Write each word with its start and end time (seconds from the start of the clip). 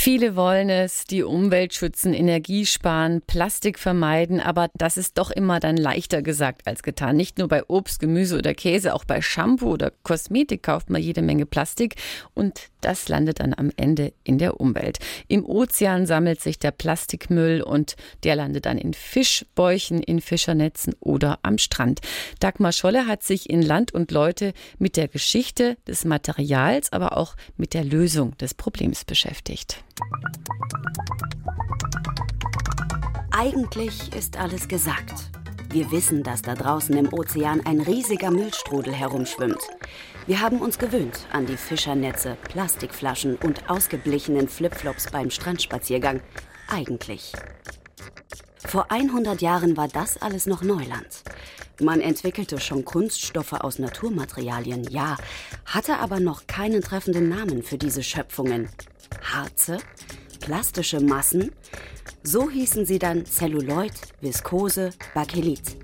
Viele 0.00 0.36
wollen 0.36 0.70
es, 0.70 1.06
die 1.06 1.24
Umwelt 1.24 1.74
schützen, 1.74 2.14
Energie 2.14 2.66
sparen, 2.66 3.20
Plastik 3.20 3.80
vermeiden, 3.80 4.38
aber 4.38 4.70
das 4.74 4.96
ist 4.96 5.18
doch 5.18 5.32
immer 5.32 5.58
dann 5.58 5.76
leichter 5.76 6.22
gesagt 6.22 6.68
als 6.68 6.84
getan. 6.84 7.16
Nicht 7.16 7.36
nur 7.36 7.48
bei 7.48 7.64
Obst, 7.66 7.98
Gemüse 7.98 8.38
oder 8.38 8.54
Käse, 8.54 8.94
auch 8.94 9.04
bei 9.04 9.20
Shampoo 9.20 9.72
oder 9.72 9.92
Kosmetik 10.04 10.62
kauft 10.62 10.88
man 10.88 11.02
jede 11.02 11.20
Menge 11.20 11.46
Plastik 11.46 11.96
und 12.32 12.70
das 12.80 13.08
landet 13.08 13.40
dann 13.40 13.54
am 13.54 13.72
Ende 13.76 14.12
in 14.22 14.38
der 14.38 14.60
Umwelt. 14.60 14.98
Im 15.26 15.44
Ozean 15.44 16.06
sammelt 16.06 16.40
sich 16.40 16.60
der 16.60 16.70
Plastikmüll 16.70 17.60
und 17.60 17.96
der 18.22 18.36
landet 18.36 18.66
dann 18.66 18.78
in 18.78 18.94
Fischbäuchen, 18.94 20.00
in 20.00 20.20
Fischernetzen 20.20 20.94
oder 21.00 21.40
am 21.42 21.58
Strand. 21.58 22.00
Dagmar 22.38 22.70
Scholle 22.70 23.08
hat 23.08 23.24
sich 23.24 23.50
in 23.50 23.62
Land 23.62 23.92
und 23.92 24.12
Leute 24.12 24.52
mit 24.78 24.96
der 24.96 25.08
Geschichte 25.08 25.76
des 25.88 26.04
Materials, 26.04 26.92
aber 26.92 27.16
auch 27.16 27.34
mit 27.56 27.74
der 27.74 27.82
Lösung 27.82 28.38
des 28.38 28.54
Problems 28.54 29.04
beschäftigt. 29.04 29.82
Eigentlich 33.30 34.12
ist 34.14 34.36
alles 34.36 34.66
gesagt. 34.66 35.30
Wir 35.70 35.90
wissen, 35.90 36.22
dass 36.22 36.42
da 36.42 36.54
draußen 36.54 36.96
im 36.96 37.12
Ozean 37.12 37.64
ein 37.64 37.80
riesiger 37.80 38.30
Müllstrudel 38.30 38.92
herumschwimmt. 38.92 39.60
Wir 40.26 40.40
haben 40.40 40.60
uns 40.60 40.78
gewöhnt 40.78 41.26
an 41.30 41.46
die 41.46 41.56
Fischernetze, 41.56 42.36
Plastikflaschen 42.48 43.36
und 43.36 43.70
ausgeblichenen 43.70 44.48
Flipflops 44.48 45.10
beim 45.10 45.30
Strandspaziergang. 45.30 46.20
Eigentlich. 46.68 47.32
Vor 48.58 48.90
100 48.90 49.40
Jahren 49.40 49.76
war 49.76 49.88
das 49.88 50.20
alles 50.20 50.46
noch 50.46 50.62
Neuland. 50.62 51.22
Man 51.80 52.00
entwickelte 52.00 52.58
schon 52.58 52.84
Kunststoffe 52.84 53.52
aus 53.52 53.78
Naturmaterialien, 53.78 54.84
ja, 54.90 55.16
hatte 55.64 55.98
aber 55.98 56.18
noch 56.18 56.46
keinen 56.46 56.82
treffenden 56.82 57.28
Namen 57.28 57.62
für 57.62 57.78
diese 57.78 58.02
Schöpfungen. 58.02 58.68
Harze, 59.22 59.78
plastische 60.40 61.00
Massen, 61.00 61.52
so 62.22 62.50
hießen 62.50 62.86
sie 62.86 62.98
dann 62.98 63.24
Zelluloid, 63.26 63.92
Viskose, 64.20 64.90
Bakelit. 65.14 65.76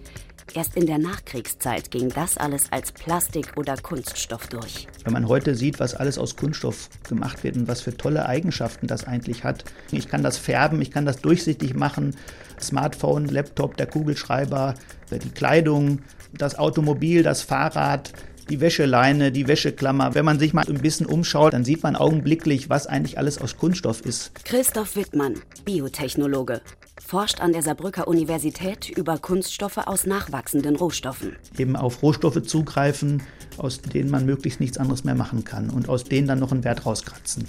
Erst 0.54 0.76
in 0.76 0.86
der 0.86 0.98
Nachkriegszeit 0.98 1.90
ging 1.90 2.10
das 2.10 2.36
alles 2.36 2.70
als 2.70 2.92
Plastik 2.92 3.56
oder 3.56 3.76
Kunststoff 3.76 4.46
durch. 4.46 4.86
Wenn 5.02 5.12
man 5.12 5.26
heute 5.26 5.56
sieht, 5.56 5.80
was 5.80 5.94
alles 5.94 6.16
aus 6.16 6.36
Kunststoff 6.36 6.90
gemacht 7.08 7.42
wird 7.42 7.56
und 7.56 7.66
was 7.66 7.80
für 7.80 7.96
tolle 7.96 8.26
Eigenschaften 8.26 8.86
das 8.86 9.04
eigentlich 9.04 9.42
hat. 9.42 9.64
Ich 9.90 10.06
kann 10.06 10.22
das 10.22 10.38
färben, 10.38 10.80
ich 10.80 10.92
kann 10.92 11.06
das 11.06 11.20
durchsichtig 11.20 11.74
machen. 11.74 12.14
Smartphone, 12.60 13.26
Laptop, 13.26 13.76
der 13.76 13.86
Kugelschreiber, 13.86 14.74
die 15.10 15.30
Kleidung, 15.30 16.02
das 16.32 16.56
Automobil, 16.56 17.24
das 17.24 17.42
Fahrrad, 17.42 18.12
die 18.48 18.60
Wäscheleine, 18.60 19.32
die 19.32 19.48
Wäscheklammer. 19.48 20.14
Wenn 20.14 20.24
man 20.24 20.38
sich 20.38 20.52
mal 20.52 20.66
ein 20.68 20.80
bisschen 20.80 21.06
umschaut, 21.06 21.52
dann 21.52 21.64
sieht 21.64 21.82
man 21.82 21.96
augenblicklich, 21.96 22.68
was 22.68 22.86
eigentlich 22.86 23.18
alles 23.18 23.40
aus 23.40 23.56
Kunststoff 23.56 24.04
ist. 24.04 24.34
Christoph 24.44 24.96
Wittmann, 24.96 25.40
Biotechnologe, 25.64 26.60
forscht 27.04 27.40
an 27.40 27.52
der 27.52 27.62
Saarbrücker 27.62 28.08
Universität 28.08 28.88
über 28.90 29.18
Kunststoffe 29.18 29.78
aus 29.78 30.06
nachwachsenden 30.06 30.76
Rohstoffen. 30.76 31.36
Eben 31.58 31.76
auf 31.76 32.02
Rohstoffe 32.02 32.42
zugreifen, 32.42 33.22
aus 33.56 33.80
denen 33.80 34.10
man 34.10 34.26
möglichst 34.26 34.60
nichts 34.60 34.78
anderes 34.78 35.04
mehr 35.04 35.14
machen 35.14 35.44
kann 35.44 35.70
und 35.70 35.88
aus 35.88 36.04
denen 36.04 36.26
dann 36.26 36.38
noch 36.38 36.52
einen 36.52 36.64
Wert 36.64 36.86
rauskratzen. 36.86 37.48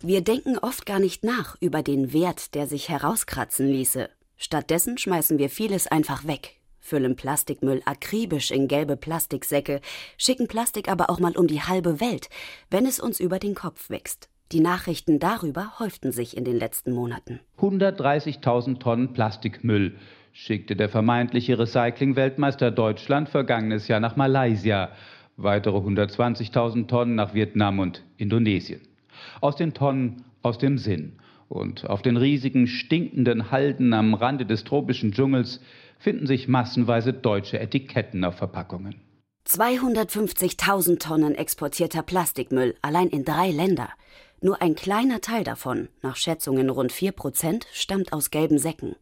Wir 0.00 0.20
denken 0.20 0.58
oft 0.58 0.84
gar 0.84 0.98
nicht 0.98 1.22
nach 1.22 1.56
über 1.60 1.82
den 1.82 2.12
Wert, 2.12 2.54
der 2.54 2.66
sich 2.66 2.88
herauskratzen 2.88 3.68
ließe. 3.68 4.08
Stattdessen 4.36 4.98
schmeißen 4.98 5.38
wir 5.38 5.48
vieles 5.48 5.86
einfach 5.86 6.26
weg, 6.26 6.56
füllen 6.92 7.16
Plastikmüll 7.16 7.80
akribisch 7.86 8.50
in 8.50 8.68
gelbe 8.68 8.98
Plastiksäcke, 8.98 9.80
schicken 10.18 10.46
Plastik 10.46 10.90
aber 10.90 11.08
auch 11.08 11.20
mal 11.20 11.34
um 11.38 11.46
die 11.46 11.62
halbe 11.62 12.02
Welt, 12.02 12.28
wenn 12.68 12.84
es 12.84 13.00
uns 13.00 13.18
über 13.18 13.38
den 13.38 13.54
Kopf 13.54 13.88
wächst. 13.88 14.28
Die 14.52 14.60
Nachrichten 14.60 15.18
darüber 15.18 15.78
häuften 15.78 16.12
sich 16.12 16.36
in 16.36 16.44
den 16.44 16.58
letzten 16.58 16.92
Monaten. 16.92 17.40
130.000 17.58 18.78
Tonnen 18.78 19.14
Plastikmüll 19.14 19.96
schickte 20.34 20.76
der 20.76 20.90
vermeintliche 20.90 21.58
Recycling-Weltmeister 21.58 22.70
Deutschland 22.70 23.30
vergangenes 23.30 23.88
Jahr 23.88 24.00
nach 24.00 24.16
Malaysia, 24.16 24.90
weitere 25.38 25.78
120.000 25.78 26.88
Tonnen 26.88 27.14
nach 27.14 27.32
Vietnam 27.32 27.78
und 27.78 28.04
Indonesien. 28.18 28.82
Aus 29.40 29.56
den 29.56 29.72
Tonnen 29.72 30.24
aus 30.42 30.58
dem 30.58 30.76
Sinn. 30.76 31.14
Und 31.52 31.84
auf 31.90 32.00
den 32.00 32.16
riesigen, 32.16 32.66
stinkenden 32.66 33.50
Halden 33.50 33.92
am 33.92 34.14
Rande 34.14 34.46
des 34.46 34.64
tropischen 34.64 35.12
Dschungels 35.12 35.60
finden 35.98 36.26
sich 36.26 36.48
massenweise 36.48 37.12
deutsche 37.12 37.60
Etiketten 37.60 38.24
auf 38.24 38.36
Verpackungen. 38.36 39.02
250.000 39.46 40.98
Tonnen 40.98 41.34
exportierter 41.34 42.02
Plastikmüll 42.02 42.74
allein 42.80 43.08
in 43.08 43.26
drei 43.26 43.50
Länder. 43.50 43.90
Nur 44.40 44.62
ein 44.62 44.74
kleiner 44.74 45.20
Teil 45.20 45.44
davon, 45.44 45.88
nach 46.00 46.16
Schätzungen 46.16 46.70
rund 46.70 46.90
4 46.90 47.12
Prozent, 47.12 47.66
stammt 47.70 48.14
aus 48.14 48.30
gelben 48.30 48.58
Säcken. 48.58 48.96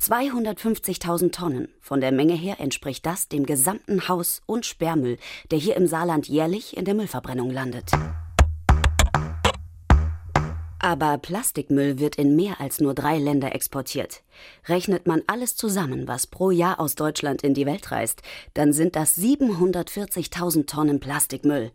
250.000 0.00 1.30
Tonnen. 1.30 1.68
Von 1.80 2.00
der 2.00 2.10
Menge 2.10 2.34
her 2.34 2.56
entspricht 2.58 3.06
das 3.06 3.28
dem 3.28 3.46
gesamten 3.46 4.08
Haus- 4.08 4.42
und 4.46 4.66
Sperrmüll, 4.66 5.16
der 5.52 5.58
hier 5.60 5.76
im 5.76 5.86
Saarland 5.86 6.26
jährlich 6.26 6.76
in 6.76 6.84
der 6.84 6.94
Müllverbrennung 6.94 7.50
landet. 7.50 7.92
Aber 10.84 11.16
Plastikmüll 11.16 11.98
wird 11.98 12.16
in 12.16 12.36
mehr 12.36 12.60
als 12.60 12.78
nur 12.78 12.92
drei 12.92 13.16
Länder 13.16 13.54
exportiert. 13.54 14.22
Rechnet 14.68 15.06
man 15.06 15.22
alles 15.26 15.56
zusammen, 15.56 16.06
was 16.06 16.26
pro 16.26 16.50
Jahr 16.50 16.78
aus 16.78 16.94
Deutschland 16.94 17.42
in 17.42 17.54
die 17.54 17.64
Welt 17.64 17.90
reist, 17.90 18.20
dann 18.52 18.74
sind 18.74 18.94
das 18.94 19.16
740.000 19.16 20.66
Tonnen 20.66 21.00
Plastikmüll. 21.00 21.72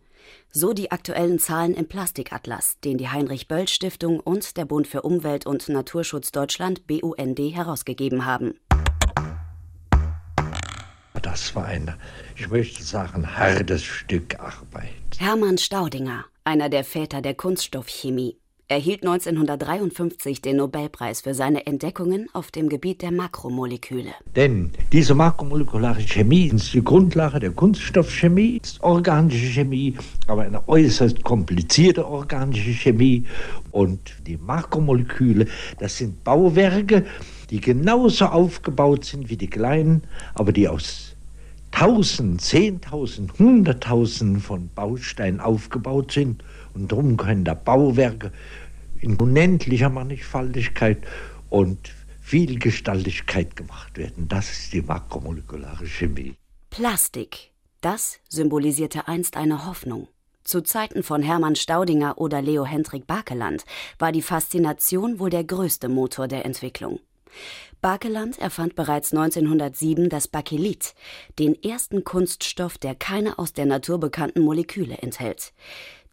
So 0.52 0.74
die 0.74 0.92
aktuellen 0.92 1.40
Zahlen 1.40 1.74
im 1.74 1.88
Plastikatlas, 1.88 2.80
den 2.82 3.00
die 3.00 3.10
Heinrich-Böll-Stiftung 3.10 4.20
und 4.20 4.58
der 4.58 4.66
Bund 4.66 4.86
für 4.86 5.02
Umwelt 5.02 5.48
und 5.48 5.68
Naturschutz 5.70 6.32
Deutschland 6.32 6.86
BUND 6.86 7.40
herausgegeben 7.40 8.28
haben. 8.28 8.60
Das 11.20 11.56
war 11.56 11.66
ein, 11.66 11.96
ich 12.36 12.48
möchte 12.48 12.84
sagen, 12.84 13.36
hartes 13.36 13.84
Stück 13.84 14.40
Arbeit. 14.40 14.92
Hermann 15.18 15.58
Staudinger, 15.58 16.26
einer 16.44 16.70
der 16.70 16.84
Väter 16.84 17.24
der 17.24 17.34
Kunststoffchemie, 17.34 18.38
erhielt 18.70 19.02
1953 19.02 20.44
den 20.44 20.58
Nobelpreis 20.58 21.22
für 21.22 21.34
seine 21.34 21.66
Entdeckungen 21.66 22.28
auf 22.34 22.52
dem 22.52 22.70
Gebiet 22.70 23.02
der 23.02 23.12
Makromoleküle. 23.12 24.12
Denn 24.36 24.70
diese 24.92 25.16
makromolekulare 25.16 26.02
Chemie 26.02 26.52
ist 26.54 26.76
die 26.76 26.84
Grundlage 26.84 27.40
der 27.40 27.50
Kunststoffchemie, 27.50 28.60
ist 28.62 28.84
organische 28.84 29.48
Chemie, 29.48 29.96
aber 30.28 30.44
eine 30.44 30.68
äußerst 30.68 31.24
komplizierte 31.24 32.08
organische 32.08 32.72
Chemie. 32.72 33.26
Und 33.72 34.00
die 34.28 34.38
Makromoleküle, 34.38 35.48
das 35.80 35.98
sind 35.98 36.24
Bauwerke, 36.24 37.08
die 37.50 37.60
genauso 37.60 38.26
aufgebaut 38.26 39.04
sind 39.04 39.32
wie 39.32 39.38
die 39.38 39.50
kleinen, 39.50 40.04
aber 40.36 40.52
die 40.52 40.68
aus 40.68 41.16
Tausend, 41.72 42.42
Zehntausend, 42.42 43.40
Hunderttausenden 43.40 44.42
von 44.42 44.70
Bausteinen 44.76 45.40
aufgebaut 45.40 46.12
sind. 46.12 46.44
Und 46.80 46.92
darum 46.92 47.18
können 47.18 47.44
da 47.44 47.54
Bauwerke 47.54 48.32
in 49.02 49.16
unendlicher 49.18 49.90
Mannigfaltigkeit 49.90 51.00
und 51.50 51.94
Vielgestaltigkeit 52.22 53.56
gemacht 53.56 53.98
werden. 53.98 54.28
Das 54.28 54.50
ist 54.50 54.72
die 54.72 54.82
makromolekulare 54.82 55.86
Chemie. 55.86 56.36
Plastik, 56.70 57.52
das 57.82 58.20
symbolisierte 58.30 59.08
einst 59.08 59.36
eine 59.36 59.66
Hoffnung. 59.66 60.08
Zu 60.44 60.62
Zeiten 60.62 61.04
von 61.04 61.22
Hermann 61.22 61.56
Staudinger 61.56 62.18
oder 62.18 62.42
Leo 62.42 62.66
Hendrik 62.66 63.06
Bakeland 63.06 63.66
war 63.98 64.12
die 64.12 64.22
Faszination 64.22 65.20
wohl 65.20 65.30
der 65.30 65.44
größte 65.44 65.90
Motor 65.90 66.28
der 66.28 66.46
Entwicklung. 66.46 67.00
Bakeland 67.82 68.38
erfand 68.40 68.76
bereits 68.76 69.14
1907 69.14 70.10
das 70.10 70.28
Bakelit, 70.28 70.96
den 71.38 71.62
ersten 71.64 72.04
Kunststoff, 72.04 72.78
der 72.78 72.94
keine 72.94 73.40
aus 73.40 73.54
der 73.54 73.66
Natur 73.66 74.00
bekannten 74.00 74.42
Moleküle 74.42 74.98
enthält. 74.98 75.54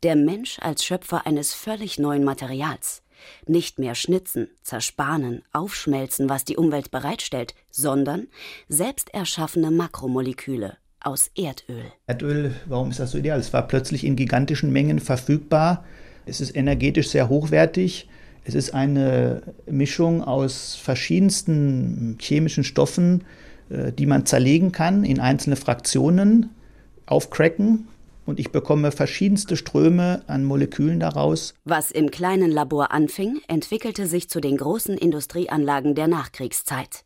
Der 0.02 0.14
Mensch 0.14 0.58
als 0.60 0.84
Schöpfer 0.84 1.26
eines 1.26 1.54
völlig 1.54 1.98
neuen 1.98 2.22
Materials. 2.22 3.02
Nicht 3.46 3.78
mehr 3.78 3.94
schnitzen, 3.94 4.48
zersparen, 4.62 5.42
aufschmelzen, 5.52 6.28
was 6.28 6.44
die 6.44 6.56
Umwelt 6.56 6.90
bereitstellt, 6.90 7.54
sondern 7.70 8.26
selbst 8.68 9.14
erschaffene 9.14 9.70
Makromoleküle 9.70 10.76
aus 11.00 11.30
Erdöl. 11.34 11.84
Erdöl, 12.06 12.54
warum 12.66 12.90
ist 12.90 13.00
das 13.00 13.12
so 13.12 13.18
ideal? 13.18 13.40
Es 13.40 13.54
war 13.54 13.66
plötzlich 13.66 14.04
in 14.04 14.16
gigantischen 14.16 14.70
Mengen 14.70 14.98
verfügbar. 14.98 15.84
Es 16.26 16.42
ist 16.42 16.54
energetisch 16.54 17.08
sehr 17.08 17.30
hochwertig. 17.30 18.08
Es 18.44 18.54
ist 18.54 18.74
eine 18.74 19.54
Mischung 19.64 20.22
aus 20.22 20.74
verschiedensten 20.74 22.18
chemischen 22.20 22.64
Stoffen, 22.64 23.24
äh, 23.70 23.92
die 23.92 24.06
man 24.06 24.26
zerlegen 24.26 24.72
kann 24.72 25.04
in 25.04 25.20
einzelne 25.20 25.56
Fraktionen, 25.56 26.50
aufcracken 27.06 27.88
und 28.26 28.38
ich 28.40 28.50
bekomme 28.50 28.92
verschiedenste 28.92 29.56
Ströme 29.56 30.22
an 30.26 30.44
Molekülen 30.44 31.00
daraus. 31.00 31.54
Was 31.64 31.90
im 31.90 32.10
kleinen 32.10 32.50
Labor 32.50 32.92
anfing, 32.92 33.40
entwickelte 33.48 34.06
sich 34.06 34.28
zu 34.28 34.40
den 34.40 34.56
großen 34.56 34.98
Industrieanlagen 34.98 35.94
der 35.94 36.08
Nachkriegszeit. 36.08 37.04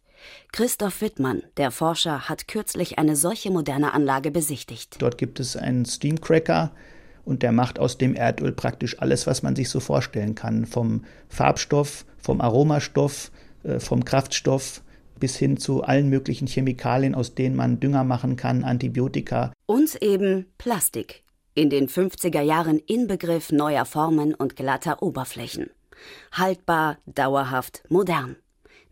Christoph 0.52 1.00
Wittmann, 1.00 1.42
der 1.56 1.70
Forscher, 1.70 2.28
hat 2.28 2.48
kürzlich 2.48 2.98
eine 2.98 3.16
solche 3.16 3.50
moderne 3.50 3.94
Anlage 3.94 4.30
besichtigt. 4.30 4.96
Dort 4.98 5.18
gibt 5.18 5.40
es 5.40 5.56
einen 5.56 5.84
Steamcracker 5.84 6.72
und 7.24 7.42
der 7.42 7.52
macht 7.52 7.78
aus 7.78 7.98
dem 7.98 8.14
Erdöl 8.14 8.52
praktisch 8.52 9.00
alles, 9.00 9.26
was 9.26 9.42
man 9.42 9.56
sich 9.56 9.68
so 9.68 9.80
vorstellen 9.80 10.34
kann. 10.34 10.66
Vom 10.66 11.04
Farbstoff, 11.28 12.04
vom 12.18 12.40
Aromastoff, 12.40 13.30
äh, 13.62 13.78
vom 13.78 14.04
Kraftstoff 14.04 14.82
bis 15.20 15.36
hin 15.36 15.56
zu 15.56 15.82
allen 15.82 16.08
möglichen 16.08 16.46
Chemikalien, 16.46 17.14
aus 17.14 17.34
denen 17.34 17.54
man 17.54 17.78
Dünger 17.78 18.04
machen 18.04 18.36
kann, 18.36 18.64
Antibiotika. 18.64 19.52
Und 19.66 20.02
eben 20.02 20.46
Plastik. 20.58 21.22
In 21.54 21.70
den 21.70 21.88
50er 21.88 22.40
Jahren 22.40 22.78
Inbegriff 22.78 23.52
neuer 23.52 23.84
Formen 23.84 24.34
und 24.34 24.56
glatter 24.56 25.02
Oberflächen. 25.02 25.70
Haltbar, 26.32 26.98
dauerhaft, 27.06 27.82
modern. 27.88 28.36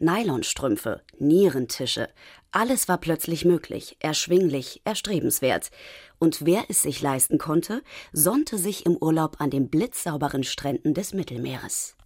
Nylonstrümpfe, 0.00 1.00
Nierentische, 1.18 2.08
alles 2.50 2.88
war 2.88 2.98
plötzlich 2.98 3.44
möglich, 3.44 3.96
erschwinglich, 4.00 4.80
erstrebenswert. 4.84 5.70
Und 6.18 6.46
wer 6.46 6.64
es 6.68 6.82
sich 6.82 7.02
leisten 7.02 7.36
konnte, 7.36 7.82
sonnte 8.12 8.56
sich 8.56 8.86
im 8.86 8.96
Urlaub 8.96 9.40
an 9.40 9.50
den 9.50 9.68
blitzsauberen 9.68 10.44
Stränden 10.44 10.94
des 10.94 11.12
Mittelmeeres. 11.12 11.97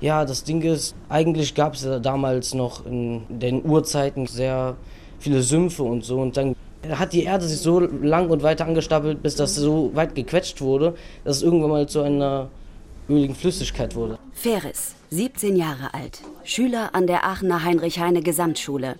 Ja, 0.00 0.24
das 0.24 0.44
Ding 0.44 0.62
ist, 0.62 0.94
eigentlich 1.08 1.54
gab 1.54 1.74
es 1.74 1.82
ja 1.84 1.98
damals 1.98 2.54
noch 2.54 2.86
in 2.86 3.22
den 3.28 3.64
Urzeiten 3.64 4.26
sehr 4.26 4.76
viele 5.18 5.42
Sümpfe 5.42 5.82
und 5.82 6.04
so. 6.04 6.20
Und 6.20 6.36
dann 6.36 6.54
hat 6.90 7.12
die 7.12 7.24
Erde 7.24 7.48
sich 7.48 7.58
so 7.58 7.80
lang 7.80 8.30
und 8.30 8.42
weiter 8.42 8.64
angestapelt, 8.66 9.22
bis 9.22 9.34
das 9.34 9.56
so 9.56 9.90
weit 9.94 10.14
gequetscht 10.14 10.60
wurde, 10.60 10.94
dass 11.24 11.38
es 11.38 11.42
irgendwann 11.42 11.70
mal 11.70 11.88
zu 11.88 12.02
einer 12.02 12.48
öligen 13.08 13.34
Flüssigkeit 13.34 13.96
wurde. 13.96 14.18
Ferris, 14.32 14.94
17 15.10 15.56
Jahre 15.56 15.92
alt, 15.94 16.20
Schüler 16.44 16.94
an 16.94 17.06
der 17.06 17.24
Aachener 17.24 17.64
Heinrich-Heine 17.64 18.22
Gesamtschule. 18.22 18.96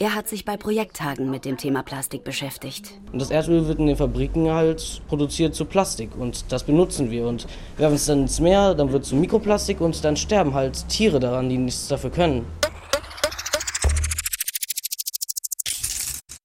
Er 0.00 0.14
hat 0.14 0.28
sich 0.28 0.44
bei 0.44 0.56
Projekttagen 0.56 1.28
mit 1.28 1.44
dem 1.44 1.56
Thema 1.56 1.82
Plastik 1.82 2.22
beschäftigt. 2.22 2.92
Und 3.12 3.20
das 3.20 3.32
Erdöl 3.32 3.66
wird 3.66 3.80
in 3.80 3.88
den 3.88 3.96
Fabriken 3.96 4.48
halt 4.48 5.02
produziert 5.08 5.56
zu 5.56 5.64
Plastik 5.64 6.10
und 6.16 6.52
das 6.52 6.62
benutzen 6.62 7.10
wir 7.10 7.26
und 7.26 7.48
werfen 7.78 7.96
es 7.96 8.06
dann 8.06 8.20
ins 8.20 8.38
Meer, 8.38 8.76
dann 8.76 8.92
wird 8.92 9.02
es 9.02 9.08
zu 9.08 9.16
Mikroplastik 9.16 9.80
und 9.80 10.04
dann 10.04 10.16
sterben 10.16 10.54
halt 10.54 10.88
Tiere 10.88 11.18
daran, 11.18 11.48
die 11.48 11.58
nichts 11.58 11.88
dafür 11.88 12.10
können. 12.10 12.46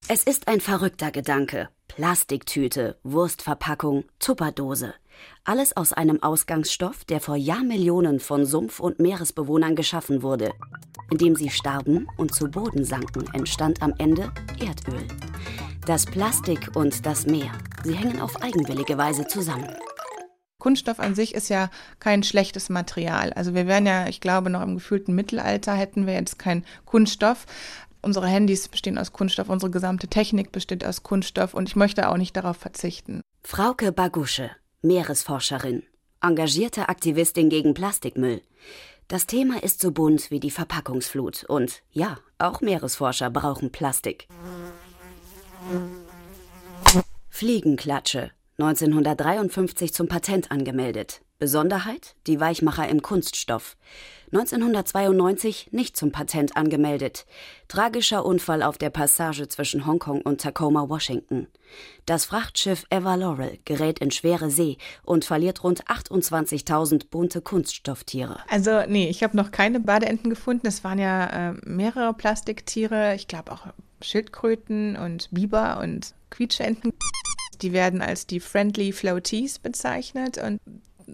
Es 0.08 0.24
ist 0.24 0.48
ein 0.48 0.60
verrückter 0.60 1.12
Gedanke. 1.12 1.68
Plastiktüte, 1.86 2.98
Wurstverpackung, 3.04 4.02
Tupperdose. 4.18 4.94
Alles 5.44 5.76
aus 5.76 5.92
einem 5.92 6.22
Ausgangsstoff, 6.22 7.04
der 7.04 7.20
vor 7.20 7.36
Jahrmillionen 7.36 8.20
von 8.20 8.46
Sumpf- 8.46 8.80
und 8.80 8.98
Meeresbewohnern 8.98 9.76
geschaffen 9.76 10.22
wurde. 10.22 10.52
Indem 11.10 11.36
sie 11.36 11.50
starben 11.50 12.08
und 12.16 12.34
zu 12.34 12.50
Boden 12.50 12.84
sanken, 12.84 13.24
entstand 13.34 13.82
am 13.82 13.94
Ende 13.98 14.32
Erdöl. 14.60 15.06
Das 15.86 16.06
Plastik 16.06 16.70
und 16.74 17.04
das 17.04 17.26
Meer, 17.26 17.52
sie 17.82 17.94
hängen 17.94 18.20
auf 18.20 18.42
eigenwillige 18.42 18.96
Weise 18.96 19.26
zusammen. 19.26 19.68
Kunststoff 20.58 20.98
an 20.98 21.14
sich 21.14 21.34
ist 21.34 21.50
ja 21.50 21.68
kein 22.00 22.22
schlechtes 22.22 22.70
Material. 22.70 23.34
Also 23.34 23.54
wir 23.54 23.66
wären 23.66 23.84
ja, 23.84 24.06
ich 24.06 24.22
glaube, 24.22 24.48
noch 24.48 24.62
im 24.62 24.76
gefühlten 24.76 25.14
Mittelalter 25.14 25.74
hätten 25.74 26.06
wir 26.06 26.14
jetzt 26.14 26.38
keinen 26.38 26.64
Kunststoff. 26.86 27.44
Unsere 28.00 28.28
Handys 28.28 28.68
bestehen 28.68 28.96
aus 28.96 29.12
Kunststoff, 29.12 29.50
unsere 29.50 29.70
gesamte 29.70 30.08
Technik 30.08 30.52
besteht 30.52 30.84
aus 30.84 31.02
Kunststoff 31.02 31.52
und 31.52 31.68
ich 31.68 31.76
möchte 31.76 32.08
auch 32.08 32.16
nicht 32.16 32.34
darauf 32.34 32.56
verzichten. 32.56 33.20
Frauke 33.42 33.92
Bagusche, 33.92 34.50
Meeresforscherin, 34.84 35.82
engagierte 36.20 36.90
Aktivistin 36.90 37.48
gegen 37.48 37.72
Plastikmüll. 37.72 38.42
Das 39.08 39.26
Thema 39.26 39.62
ist 39.62 39.80
so 39.80 39.92
bunt 39.92 40.30
wie 40.30 40.40
die 40.40 40.50
Verpackungsflut 40.50 41.44
und 41.44 41.82
ja, 41.90 42.18
auch 42.38 42.60
Meeresforscher 42.60 43.30
brauchen 43.30 43.72
Plastik. 43.72 44.28
Fliegenklatsche, 47.30 48.30
1953 48.58 49.94
zum 49.94 50.06
Patent 50.06 50.50
angemeldet. 50.50 51.22
Besonderheit? 51.38 52.14
Die 52.26 52.38
Weichmacher 52.38 52.88
im 52.88 53.02
Kunststoff. 53.02 53.76
1992 54.32 55.68
nicht 55.72 55.96
zum 55.96 56.10
Patent 56.12 56.56
angemeldet. 56.56 57.26
Tragischer 57.68 58.24
Unfall 58.24 58.62
auf 58.62 58.78
der 58.78 58.90
Passage 58.90 59.48
zwischen 59.48 59.86
Hongkong 59.86 60.22
und 60.22 60.40
Tacoma, 60.40 60.88
Washington. 60.88 61.48
Das 62.06 62.24
Frachtschiff 62.24 62.84
Ever 62.90 63.16
Laurel 63.16 63.58
gerät 63.64 63.98
in 63.98 64.10
schwere 64.10 64.50
See 64.50 64.78
und 65.04 65.24
verliert 65.24 65.62
rund 65.64 65.84
28.000 65.86 67.08
bunte 67.10 67.40
Kunststofftiere. 67.40 68.38
Also 68.48 68.82
nee, 68.88 69.08
ich 69.08 69.22
habe 69.22 69.36
noch 69.36 69.50
keine 69.50 69.80
Badeenten 69.80 70.30
gefunden. 70.30 70.66
Es 70.66 70.84
waren 70.84 70.98
ja 70.98 71.50
äh, 71.50 71.52
mehrere 71.64 72.14
Plastiktiere. 72.14 73.14
Ich 73.14 73.28
glaube 73.28 73.52
auch 73.52 73.66
Schildkröten 74.02 74.96
und 74.96 75.28
Biber 75.30 75.80
und 75.82 76.14
Quietschenten. 76.30 76.92
Die 77.62 77.72
werden 77.72 78.02
als 78.02 78.26
die 78.26 78.40
Friendly 78.40 78.92
Floaties 78.92 79.58
bezeichnet 79.58 80.38
und 80.38 80.60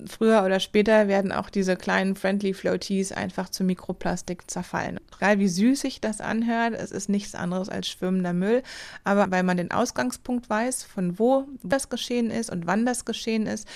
früher 0.07 0.45
oder 0.45 0.61
später 0.61 1.09
werden 1.09 1.33
auch 1.33 1.51
diese 1.51 1.77
kleinen 1.77 2.15
Friendly 2.15 2.55
Floaties 2.55 3.13
einfach 3.13 3.49
zu 3.49 3.65
Mikroplastik 3.65 4.51
zerfallen. 4.51 4.99
Egal 5.17 5.39
wie 5.39 5.49
süß 5.49 5.81
sich 5.81 6.01
das 6.01 6.21
anhört, 6.21 6.75
es 6.75 6.91
ist 6.91 7.09
nichts 7.09 7.35
anderes 7.35 7.69
als 7.69 7.89
schwimmender 7.89 8.33
Müll. 8.33 8.63
Aber 9.05 9.31
weil 9.31 9.43
man 9.43 9.57
den 9.57 9.71
Ausgangspunkt 9.71 10.49
weiß, 10.49 10.85
von 10.85 11.19
wo 11.19 11.47
das 11.63 11.89
geschehen 11.89 12.31
ist 12.31 12.51
und 12.51 12.67
wann 12.67 12.87
das 12.87 13.05
geschehen 13.05 13.47
ist, 13.47 13.69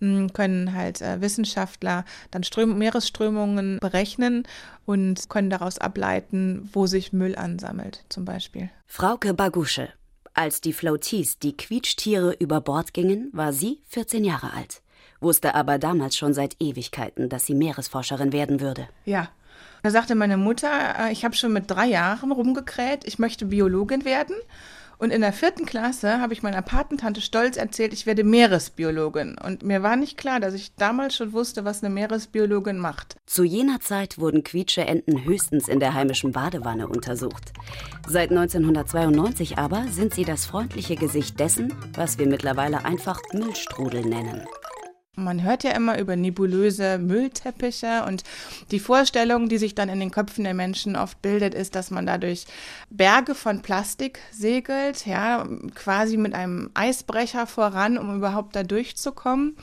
hm, 0.00 0.32
können 0.32 0.74
halt 0.74 1.00
äh, 1.00 1.20
Wissenschaftler 1.20 2.04
dann 2.30 2.42
Ström 2.42 2.78
Meeresströmungen 2.78 3.78
berechnen 3.80 4.46
und 4.86 5.28
können 5.28 5.50
daraus 5.50 5.78
ableiten, 5.78 6.68
wo 6.72 6.86
sich 6.86 7.12
Müll 7.12 7.36
ansammelt, 7.36 8.04
zum 8.08 8.24
Beispiel. 8.24 8.70
Frauke 8.86 9.34
Bagusche. 9.34 9.88
Als 10.32 10.60
die 10.60 10.72
Floaties, 10.72 11.38
die 11.38 11.56
Quietschtiere 11.56 12.32
über 12.38 12.60
Bord 12.60 12.94
gingen, 12.94 13.30
war 13.32 13.52
sie 13.52 13.82
14 13.88 14.24
Jahre 14.24 14.52
alt 14.52 14.80
wusste 15.20 15.54
aber 15.54 15.78
damals 15.78 16.16
schon 16.16 16.34
seit 16.34 16.56
Ewigkeiten, 16.60 17.28
dass 17.28 17.46
sie 17.46 17.54
Meeresforscherin 17.54 18.32
werden 18.32 18.60
würde. 18.60 18.88
Ja. 19.04 19.28
Da 19.82 19.90
sagte 19.90 20.14
meine 20.14 20.36
Mutter, 20.36 20.68
äh, 20.98 21.12
ich 21.12 21.24
habe 21.24 21.34
schon 21.34 21.52
mit 21.52 21.70
drei 21.70 21.86
Jahren 21.86 22.32
rumgekräht, 22.32 23.04
ich 23.04 23.18
möchte 23.18 23.46
Biologin 23.46 24.04
werden. 24.04 24.36
Und 25.00 25.14
in 25.14 25.22
der 25.22 25.32
vierten 25.32 25.64
Klasse 25.64 26.20
habe 26.20 26.34
ich 26.34 26.42
meiner 26.42 26.60
Patentante 26.60 27.22
stolz 27.22 27.56
erzählt, 27.56 27.94
ich 27.94 28.04
werde 28.04 28.22
Meeresbiologin. 28.22 29.38
Und 29.42 29.62
mir 29.62 29.82
war 29.82 29.96
nicht 29.96 30.18
klar, 30.18 30.40
dass 30.40 30.52
ich 30.52 30.74
damals 30.74 31.16
schon 31.16 31.32
wusste, 31.32 31.64
was 31.64 31.82
eine 31.82 31.88
Meeresbiologin 31.94 32.76
macht. 32.76 33.16
Zu 33.24 33.42
jener 33.44 33.80
Zeit 33.80 34.18
wurden 34.18 34.44
Quietscheenten 34.44 35.24
höchstens 35.24 35.68
in 35.68 35.80
der 35.80 35.94
heimischen 35.94 36.32
Badewanne 36.32 36.86
untersucht. 36.86 37.54
Seit 38.06 38.28
1992 38.28 39.56
aber 39.56 39.86
sind 39.88 40.12
sie 40.12 40.26
das 40.26 40.44
freundliche 40.44 40.96
Gesicht 40.96 41.40
dessen, 41.40 41.72
was 41.94 42.18
wir 42.18 42.26
mittlerweile 42.26 42.84
einfach 42.84 43.22
Müllstrudel 43.32 44.02
nennen. 44.02 44.46
Man 45.16 45.42
hört 45.42 45.64
ja 45.64 45.72
immer 45.72 45.98
über 45.98 46.16
nebulöse 46.16 46.98
Müllteppiche 46.98 48.04
und 48.06 48.22
die 48.70 48.78
Vorstellung, 48.78 49.48
die 49.48 49.58
sich 49.58 49.74
dann 49.74 49.88
in 49.88 50.00
den 50.00 50.10
Köpfen 50.10 50.44
der 50.44 50.54
Menschen 50.54 50.96
oft 50.96 51.20
bildet, 51.20 51.52
ist, 51.52 51.74
dass 51.74 51.90
man 51.90 52.06
dadurch 52.06 52.46
Berge 52.90 53.34
von 53.34 53.60
Plastik 53.60 54.20
segelt, 54.30 55.06
ja, 55.06 55.46
quasi 55.74 56.16
mit 56.16 56.34
einem 56.34 56.70
Eisbrecher 56.74 57.46
voran, 57.46 57.98
um 57.98 58.16
überhaupt 58.16 58.56
da 58.56 58.62
durchzukommen. 58.62 59.56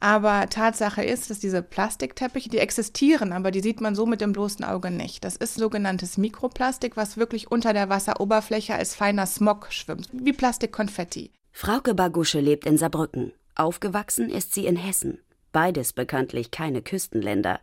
Aber 0.00 0.48
Tatsache 0.48 1.04
ist, 1.04 1.28
dass 1.28 1.38
diese 1.38 1.60
Plastikteppiche, 1.60 2.48
die 2.48 2.58
existieren, 2.58 3.32
aber 3.32 3.50
die 3.50 3.60
sieht 3.60 3.80
man 3.80 3.94
so 3.94 4.06
mit 4.06 4.20
dem 4.20 4.32
bloßen 4.32 4.64
Auge 4.64 4.90
nicht. 4.90 5.24
Das 5.24 5.36
ist 5.36 5.56
sogenanntes 5.56 6.18
Mikroplastik, 6.18 6.96
was 6.96 7.16
wirklich 7.16 7.50
unter 7.50 7.72
der 7.72 7.88
Wasseroberfläche 7.88 8.74
als 8.74 8.94
feiner 8.94 9.26
Smog 9.26 9.68
schwimmt, 9.70 10.08
wie 10.12 10.32
Plastikkonfetti. 10.32 11.30
Frauke 11.52 11.94
Bagusche 11.94 12.40
lebt 12.40 12.64
in 12.64 12.78
Saarbrücken. 12.78 13.32
Aufgewachsen 13.58 14.30
ist 14.30 14.54
sie 14.54 14.66
in 14.66 14.76
Hessen. 14.76 15.18
Beides 15.50 15.92
bekanntlich 15.92 16.52
keine 16.52 16.80
Küstenländer. 16.80 17.58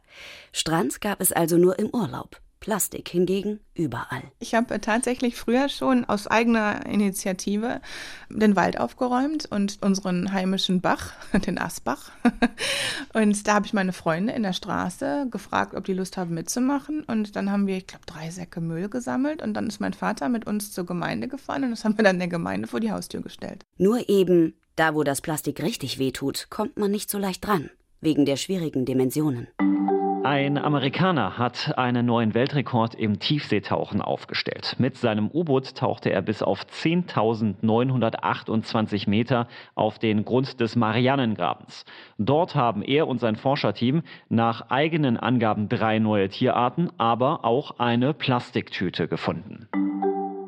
Strand 0.52 1.00
gab 1.00 1.22
es 1.22 1.32
also 1.32 1.58
nur 1.58 1.80
im 1.80 1.90
Urlaub. 1.90 2.42
Plastik 2.60 3.08
hingegen 3.08 3.60
überall. 3.76 4.24
Ich 4.40 4.56
habe 4.56 4.82
tatsächlich 4.82 5.36
früher 5.36 5.70
schon 5.70 6.04
aus 6.04 6.28
eigener 6.28 6.86
Initiative 6.86 7.80
den 8.30 8.56
Wald 8.56 8.80
aufgeräumt 8.80 9.46
und 9.52 9.82
unseren 9.84 10.34
heimischen 10.34 10.82
Bach, 10.82 11.14
den 11.46 11.60
Asbach. 11.60 12.12
Und 13.14 13.48
da 13.48 13.54
habe 13.54 13.68
ich 13.68 13.74
meine 13.74 13.94
Freunde 13.94 14.34
in 14.34 14.42
der 14.44 14.54
Straße 14.54 15.28
gefragt, 15.30 15.76
ob 15.76 15.86
die 15.86 15.94
Lust 15.94 16.18
haben 16.18 16.34
mitzumachen. 16.34 17.04
Und 17.04 17.36
dann 17.36 17.52
haben 17.52 17.68
wir, 17.68 17.78
ich 17.78 17.88
glaube, 17.88 18.06
drei 18.08 18.32
Säcke 18.32 18.62
Müll 18.62 18.90
gesammelt. 18.90 19.44
Und 19.44 19.54
dann 19.54 19.68
ist 19.68 19.80
mein 19.80 19.94
Vater 19.94 20.28
mit 20.28 20.48
uns 20.48 20.72
zur 20.72 20.86
Gemeinde 20.86 21.28
gefahren 21.28 21.64
und 21.64 21.70
das 21.70 21.86
haben 21.86 21.98
wir 21.98 22.04
dann 22.04 22.18
der 22.20 22.28
Gemeinde 22.28 22.68
vor 22.68 22.80
die 22.80 22.92
Haustür 22.92 23.22
gestellt. 23.22 23.64
Nur 23.78 24.10
eben, 24.10 24.56
da 24.76 24.96
wo 24.96 25.04
das 25.04 25.22
Plastik 25.22 25.62
richtig 25.62 26.00
wehtut, 26.00 26.48
kommt 26.50 26.78
man 26.78 26.92
nicht 26.92 27.10
so 27.10 27.18
leicht 27.18 27.46
dran, 27.46 27.70
wegen 28.02 28.26
der 28.26 28.36
schwierigen 28.36 28.86
Dimensionen. 28.86 29.48
Ein 30.26 30.58
Amerikaner 30.58 31.38
hat 31.38 31.78
einen 31.78 32.08
neuen 32.08 32.34
Weltrekord 32.34 32.96
im 32.96 33.20
Tiefseetauchen 33.20 34.02
aufgestellt. 34.02 34.76
Mit 34.80 34.98
seinem 34.98 35.30
U-Boot 35.32 35.76
tauchte 35.76 36.10
er 36.10 36.24
bis 36.24 36.42
auf 36.42 36.64
10.928 36.64 39.08
Meter 39.08 39.48
auf 39.76 40.00
den 40.00 40.26
Grund 40.26 40.60
des 40.60 40.76
Marianengrabens. 40.76 41.86
Dort 42.18 42.56
haben 42.56 42.82
er 42.82 43.08
und 43.08 43.20
sein 43.20 43.36
Forscherteam 43.36 44.02
nach 44.28 44.72
eigenen 44.72 45.18
Angaben 45.18 45.70
drei 45.70 46.00
neue 46.00 46.28
Tierarten, 46.28 46.90
aber 46.98 47.46
auch 47.46 47.78
eine 47.78 48.16
Plastiktüte 48.16 49.08
gefunden. 49.08 49.70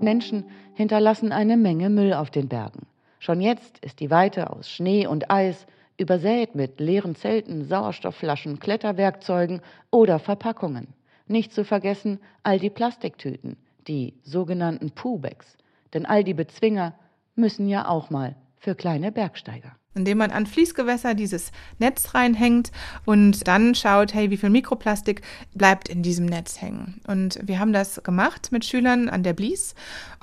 Menschen 0.01 0.45
hinterlassen 0.73 1.31
eine 1.31 1.55
Menge 1.55 1.91
Müll 1.91 2.13
auf 2.13 2.31
den 2.31 2.47
Bergen. 2.47 2.87
Schon 3.19 3.41
jetzt 3.41 3.79
ist 3.79 3.99
die 3.99 4.11
Weite 4.11 4.49
aus 4.51 4.69
Schnee 4.69 5.07
und 5.07 5.31
Eis 5.31 5.65
übersät 5.97 6.55
mit 6.55 6.79
leeren 6.79 7.15
Zelten, 7.15 7.63
Sauerstoffflaschen, 7.63 8.59
Kletterwerkzeugen 8.59 9.61
oder 9.89 10.19
Verpackungen. 10.19 10.89
Nicht 11.27 11.53
zu 11.53 11.63
vergessen 11.63 12.19
all 12.43 12.59
die 12.59 12.69
Plastiktüten, 12.69 13.57
die 13.87 14.13
sogenannten 14.23 14.91
Poobags. 14.91 15.57
Denn 15.93 16.05
all 16.05 16.23
die 16.23 16.33
Bezwinger 16.33 16.93
müssen 17.35 17.67
ja 17.67 17.87
auch 17.87 18.09
mal 18.09 18.35
für 18.57 18.75
kleine 18.75 19.11
Bergsteiger 19.11 19.76
indem 19.97 20.19
man 20.19 20.31
an 20.31 20.45
Fließgewässer 20.45 21.15
dieses 21.15 21.51
Netz 21.79 22.13
reinhängt 22.13 22.71
und 23.03 23.47
dann 23.47 23.75
schaut, 23.75 24.13
hey, 24.13 24.29
wie 24.31 24.37
viel 24.37 24.49
Mikroplastik 24.49 25.21
bleibt 25.53 25.89
in 25.89 26.03
diesem 26.03 26.25
Netz 26.25 26.61
hängen. 26.61 27.01
Und 27.07 27.39
wir 27.43 27.59
haben 27.59 27.73
das 27.73 28.01
gemacht 28.03 28.51
mit 28.51 28.63
Schülern 28.63 29.09
an 29.09 29.23
der 29.23 29.33
Blies. 29.33 29.75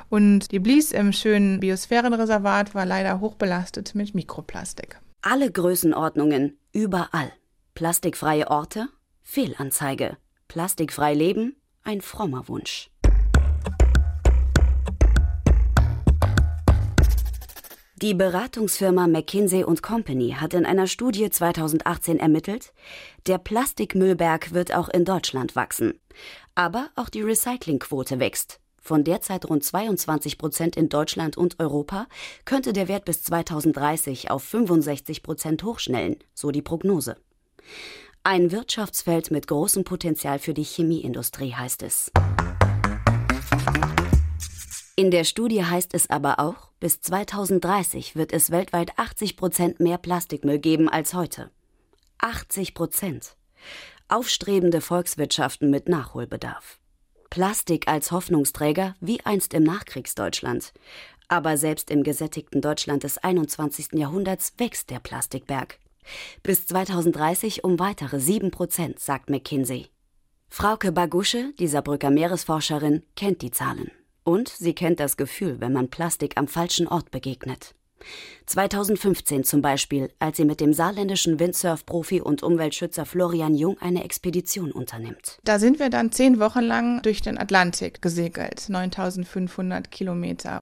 Und 0.08 0.52
die 0.52 0.60
Blies 0.60 0.92
im 0.92 1.12
schönen 1.12 1.60
Biosphärenreservat 1.60 2.74
war 2.74 2.86
leider 2.86 3.20
hochbelastet 3.20 3.94
mit 3.94 4.14
Mikroplastik. 4.14 5.00
Alle 5.20 5.50
Größenordnungen, 5.50 6.56
überall. 6.72 7.32
Plastikfreie 7.74 8.48
Orte? 8.48 8.88
Fehlanzeige. 9.22 10.16
Plastikfrei 10.48 11.14
leben? 11.14 11.56
Ein 11.82 12.00
frommer 12.00 12.46
Wunsch. 12.48 12.90
Die 18.04 18.12
Beratungsfirma 18.12 19.06
McKinsey 19.06 19.64
Company 19.80 20.36
hat 20.38 20.52
in 20.52 20.66
einer 20.66 20.86
Studie 20.86 21.30
2018 21.30 22.18
ermittelt, 22.18 22.74
der 23.26 23.38
Plastikmüllberg 23.38 24.52
wird 24.52 24.74
auch 24.74 24.90
in 24.90 25.06
Deutschland 25.06 25.56
wachsen. 25.56 25.98
Aber 26.54 26.90
auch 26.96 27.08
die 27.08 27.22
Recyclingquote 27.22 28.20
wächst. 28.20 28.60
Von 28.78 29.04
derzeit 29.04 29.48
rund 29.48 29.64
22 29.64 30.36
Prozent 30.36 30.76
in 30.76 30.90
Deutschland 30.90 31.38
und 31.38 31.58
Europa 31.60 32.06
könnte 32.44 32.74
der 32.74 32.88
Wert 32.88 33.06
bis 33.06 33.22
2030 33.22 34.30
auf 34.30 34.44
65 34.44 35.22
Prozent 35.22 35.64
hochschnellen, 35.64 36.16
so 36.34 36.50
die 36.50 36.60
Prognose. 36.60 37.16
Ein 38.22 38.52
Wirtschaftsfeld 38.52 39.30
mit 39.30 39.46
großem 39.46 39.84
Potenzial 39.84 40.38
für 40.38 40.52
die 40.52 40.64
Chemieindustrie 40.64 41.54
heißt 41.54 41.82
es. 41.82 42.12
In 44.96 45.10
der 45.10 45.24
Studie 45.24 45.64
heißt 45.64 45.94
es 45.94 46.08
aber 46.10 46.38
auch, 46.38 46.68
bis 46.84 47.00
2030 47.00 48.14
wird 48.14 48.30
es 48.30 48.50
weltweit 48.50 48.98
80 48.98 49.38
Prozent 49.38 49.80
mehr 49.80 49.96
Plastikmüll 49.96 50.58
geben 50.58 50.90
als 50.90 51.14
heute. 51.14 51.50
80 52.18 52.74
Prozent. 52.74 53.36
Aufstrebende 54.08 54.82
Volkswirtschaften 54.82 55.70
mit 55.70 55.88
Nachholbedarf. 55.88 56.78
Plastik 57.30 57.88
als 57.88 58.12
Hoffnungsträger 58.12 58.96
wie 59.00 59.24
einst 59.24 59.54
im 59.54 59.62
Nachkriegsdeutschland. 59.62 60.74
Aber 61.26 61.56
selbst 61.56 61.90
im 61.90 62.02
gesättigten 62.02 62.60
Deutschland 62.60 63.02
des 63.02 63.16
21. 63.16 63.92
Jahrhunderts 63.94 64.52
wächst 64.58 64.90
der 64.90 64.98
Plastikberg. 64.98 65.78
Bis 66.42 66.66
2030 66.66 67.64
um 67.64 67.78
weitere 67.78 68.20
7 68.20 68.50
Prozent, 68.50 69.00
sagt 69.00 69.30
McKinsey. 69.30 69.86
Frauke 70.50 70.92
Bagusche, 70.92 71.54
die 71.58 71.66
Saarbrücker 71.66 72.10
Meeresforscherin, 72.10 73.04
kennt 73.16 73.40
die 73.40 73.52
Zahlen. 73.52 73.90
Und 74.24 74.48
sie 74.48 74.74
kennt 74.74 75.00
das 75.00 75.16
Gefühl, 75.16 75.60
wenn 75.60 75.72
man 75.72 75.88
Plastik 75.88 76.36
am 76.36 76.48
falschen 76.48 76.88
Ort 76.88 77.10
begegnet. 77.10 77.74
2015 78.46 79.44
zum 79.44 79.62
Beispiel, 79.62 80.10
als 80.18 80.36
sie 80.36 80.44
mit 80.44 80.60
dem 80.60 80.72
saarländischen 80.72 81.38
Windsurf-Profi 81.38 82.20
und 82.20 82.42
Umweltschützer 82.42 83.06
Florian 83.06 83.54
Jung 83.54 83.78
eine 83.80 84.04
Expedition 84.04 84.72
unternimmt. 84.72 85.38
Da 85.44 85.58
sind 85.58 85.78
wir 85.78 85.88
dann 85.88 86.12
zehn 86.12 86.38
Wochen 86.38 86.60
lang 86.60 87.02
durch 87.02 87.22
den 87.22 87.38
Atlantik 87.38 88.02
gesegelt, 88.02 88.68
9500 88.68 89.90
Kilometer 89.90 90.60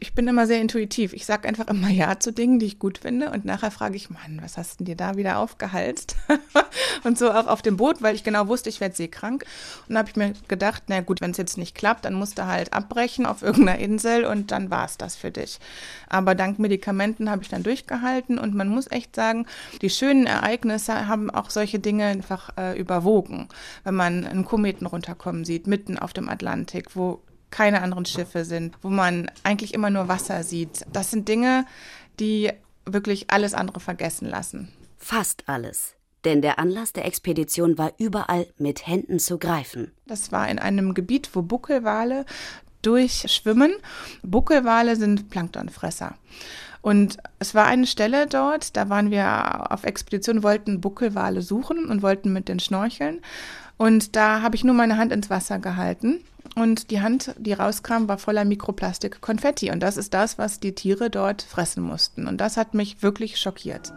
ich 0.00 0.14
bin 0.14 0.28
immer 0.28 0.46
sehr 0.46 0.60
intuitiv. 0.60 1.12
Ich 1.12 1.24
sage 1.24 1.48
einfach 1.48 1.68
immer 1.68 1.88
Ja 1.88 2.18
zu 2.18 2.32
Dingen, 2.32 2.58
die 2.58 2.66
ich 2.66 2.78
gut 2.78 2.98
finde. 2.98 3.30
Und 3.30 3.44
nachher 3.44 3.70
frage 3.70 3.96
ich, 3.96 4.10
Mann, 4.10 4.40
was 4.42 4.58
hast 4.58 4.80
denn 4.80 4.86
dir 4.86 4.96
da 4.96 5.16
wieder 5.16 5.38
aufgehalst? 5.38 6.16
und 7.04 7.16
so 7.16 7.30
auch 7.30 7.46
auf 7.46 7.62
dem 7.62 7.76
Boot, 7.76 8.02
weil 8.02 8.14
ich 8.14 8.24
genau 8.24 8.48
wusste, 8.48 8.68
ich 8.68 8.80
werde 8.80 8.96
seekrank. 8.96 9.44
Und 9.82 9.90
dann 9.94 9.98
habe 9.98 10.10
ich 10.10 10.16
mir 10.16 10.34
gedacht, 10.48 10.84
na 10.88 11.00
gut, 11.00 11.20
wenn 11.20 11.30
es 11.30 11.36
jetzt 11.36 11.56
nicht 11.56 11.74
klappt, 11.74 12.04
dann 12.04 12.14
musst 12.14 12.38
du 12.38 12.46
halt 12.46 12.72
abbrechen 12.72 13.24
auf 13.24 13.42
irgendeiner 13.42 13.78
Insel 13.78 14.24
und 14.24 14.50
dann 14.50 14.70
war 14.70 14.84
es 14.84 14.98
das 14.98 15.16
für 15.16 15.30
dich. 15.30 15.58
Aber 16.08 16.34
dank 16.34 16.58
Medikamenten 16.58 17.30
habe 17.30 17.42
ich 17.42 17.48
dann 17.48 17.62
durchgehalten 17.62 18.38
und 18.38 18.54
man 18.54 18.68
muss 18.68 18.90
echt 18.90 19.14
sagen, 19.14 19.46
die 19.80 19.90
schönen 19.90 20.26
Ereignisse 20.26 21.06
haben 21.06 21.30
auch 21.30 21.50
solche 21.50 21.78
Dinge 21.78 22.06
einfach 22.06 22.50
äh, 22.58 22.78
überwogen. 22.78 23.48
Wenn 23.84 23.94
man 23.94 24.26
einen 24.26 24.44
Kometen 24.44 24.86
runterkommen 24.86 25.44
sieht, 25.44 25.66
mitten 25.66 25.98
auf 25.98 26.12
dem 26.12 26.28
Atlantik, 26.28 26.94
wo 26.94 27.22
keine 27.54 27.82
anderen 27.82 28.04
Schiffe 28.04 28.44
sind, 28.44 28.76
wo 28.82 28.88
man 28.88 29.30
eigentlich 29.44 29.74
immer 29.74 29.88
nur 29.88 30.08
Wasser 30.08 30.42
sieht. 30.42 30.84
Das 30.92 31.12
sind 31.12 31.28
Dinge, 31.28 31.66
die 32.18 32.50
wirklich 32.84 33.30
alles 33.30 33.54
andere 33.54 33.78
vergessen 33.78 34.28
lassen. 34.28 34.72
Fast 34.98 35.48
alles. 35.48 35.94
Denn 36.24 36.42
der 36.42 36.58
Anlass 36.58 36.92
der 36.92 37.04
Expedition 37.04 37.78
war 37.78 37.92
überall 37.96 38.48
mit 38.58 38.88
Händen 38.88 39.20
zu 39.20 39.38
greifen. 39.38 39.92
Das 40.04 40.32
war 40.32 40.48
in 40.48 40.58
einem 40.58 40.94
Gebiet, 40.94 41.30
wo 41.34 41.42
Buckelwale 41.42 42.24
durchschwimmen. 42.82 43.72
Buckelwale 44.24 44.96
sind 44.96 45.30
Planktonfresser. 45.30 46.16
Und 46.82 47.18
es 47.38 47.54
war 47.54 47.66
eine 47.66 47.86
Stelle 47.86 48.26
dort, 48.26 48.76
da 48.76 48.88
waren 48.88 49.12
wir 49.12 49.70
auf 49.70 49.84
Expedition, 49.84 50.42
wollten 50.42 50.80
Buckelwale 50.80 51.40
suchen 51.40 51.86
und 51.86 52.02
wollten 52.02 52.32
mit 52.32 52.48
den 52.48 52.58
schnorcheln. 52.58 53.22
Und 53.76 54.16
da 54.16 54.42
habe 54.42 54.56
ich 54.56 54.64
nur 54.64 54.74
meine 54.74 54.96
Hand 54.96 55.12
ins 55.12 55.30
Wasser 55.30 55.58
gehalten 55.58 56.20
und 56.54 56.90
die 56.90 57.00
Hand, 57.00 57.34
die 57.38 57.52
rauskam, 57.52 58.06
war 58.06 58.18
voller 58.18 58.44
Mikroplastik-Konfetti. 58.44 59.70
Und 59.72 59.80
das 59.80 59.96
ist 59.96 60.14
das, 60.14 60.38
was 60.38 60.60
die 60.60 60.74
Tiere 60.74 61.10
dort 61.10 61.42
fressen 61.42 61.82
mussten. 61.82 62.28
Und 62.28 62.40
das 62.40 62.56
hat 62.56 62.74
mich 62.74 63.02
wirklich 63.02 63.38
schockiert. 63.38 63.92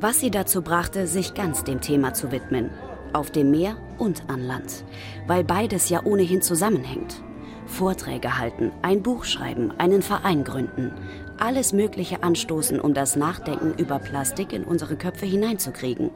Was 0.00 0.20
sie 0.20 0.30
dazu 0.30 0.62
brachte, 0.62 1.08
sich 1.08 1.34
ganz 1.34 1.64
dem 1.64 1.80
Thema 1.80 2.14
zu 2.14 2.30
widmen. 2.30 2.70
Auf 3.12 3.32
dem 3.32 3.50
Meer 3.50 3.76
und 3.98 4.28
an 4.28 4.42
Land. 4.42 4.84
Weil 5.26 5.42
beides 5.42 5.88
ja 5.88 6.04
ohnehin 6.04 6.40
zusammenhängt. 6.40 7.22
Vorträge 7.66 8.38
halten, 8.38 8.72
ein 8.82 9.02
Buch 9.02 9.24
schreiben, 9.24 9.72
einen 9.78 10.02
Verein 10.02 10.44
gründen. 10.44 10.92
Alles 11.38 11.72
Mögliche 11.72 12.22
anstoßen, 12.22 12.80
um 12.80 12.94
das 12.94 13.14
Nachdenken 13.14 13.72
über 13.78 13.98
Plastik 14.00 14.52
in 14.52 14.64
unsere 14.64 14.96
Köpfe 14.96 15.24
hineinzukriegen 15.24 16.10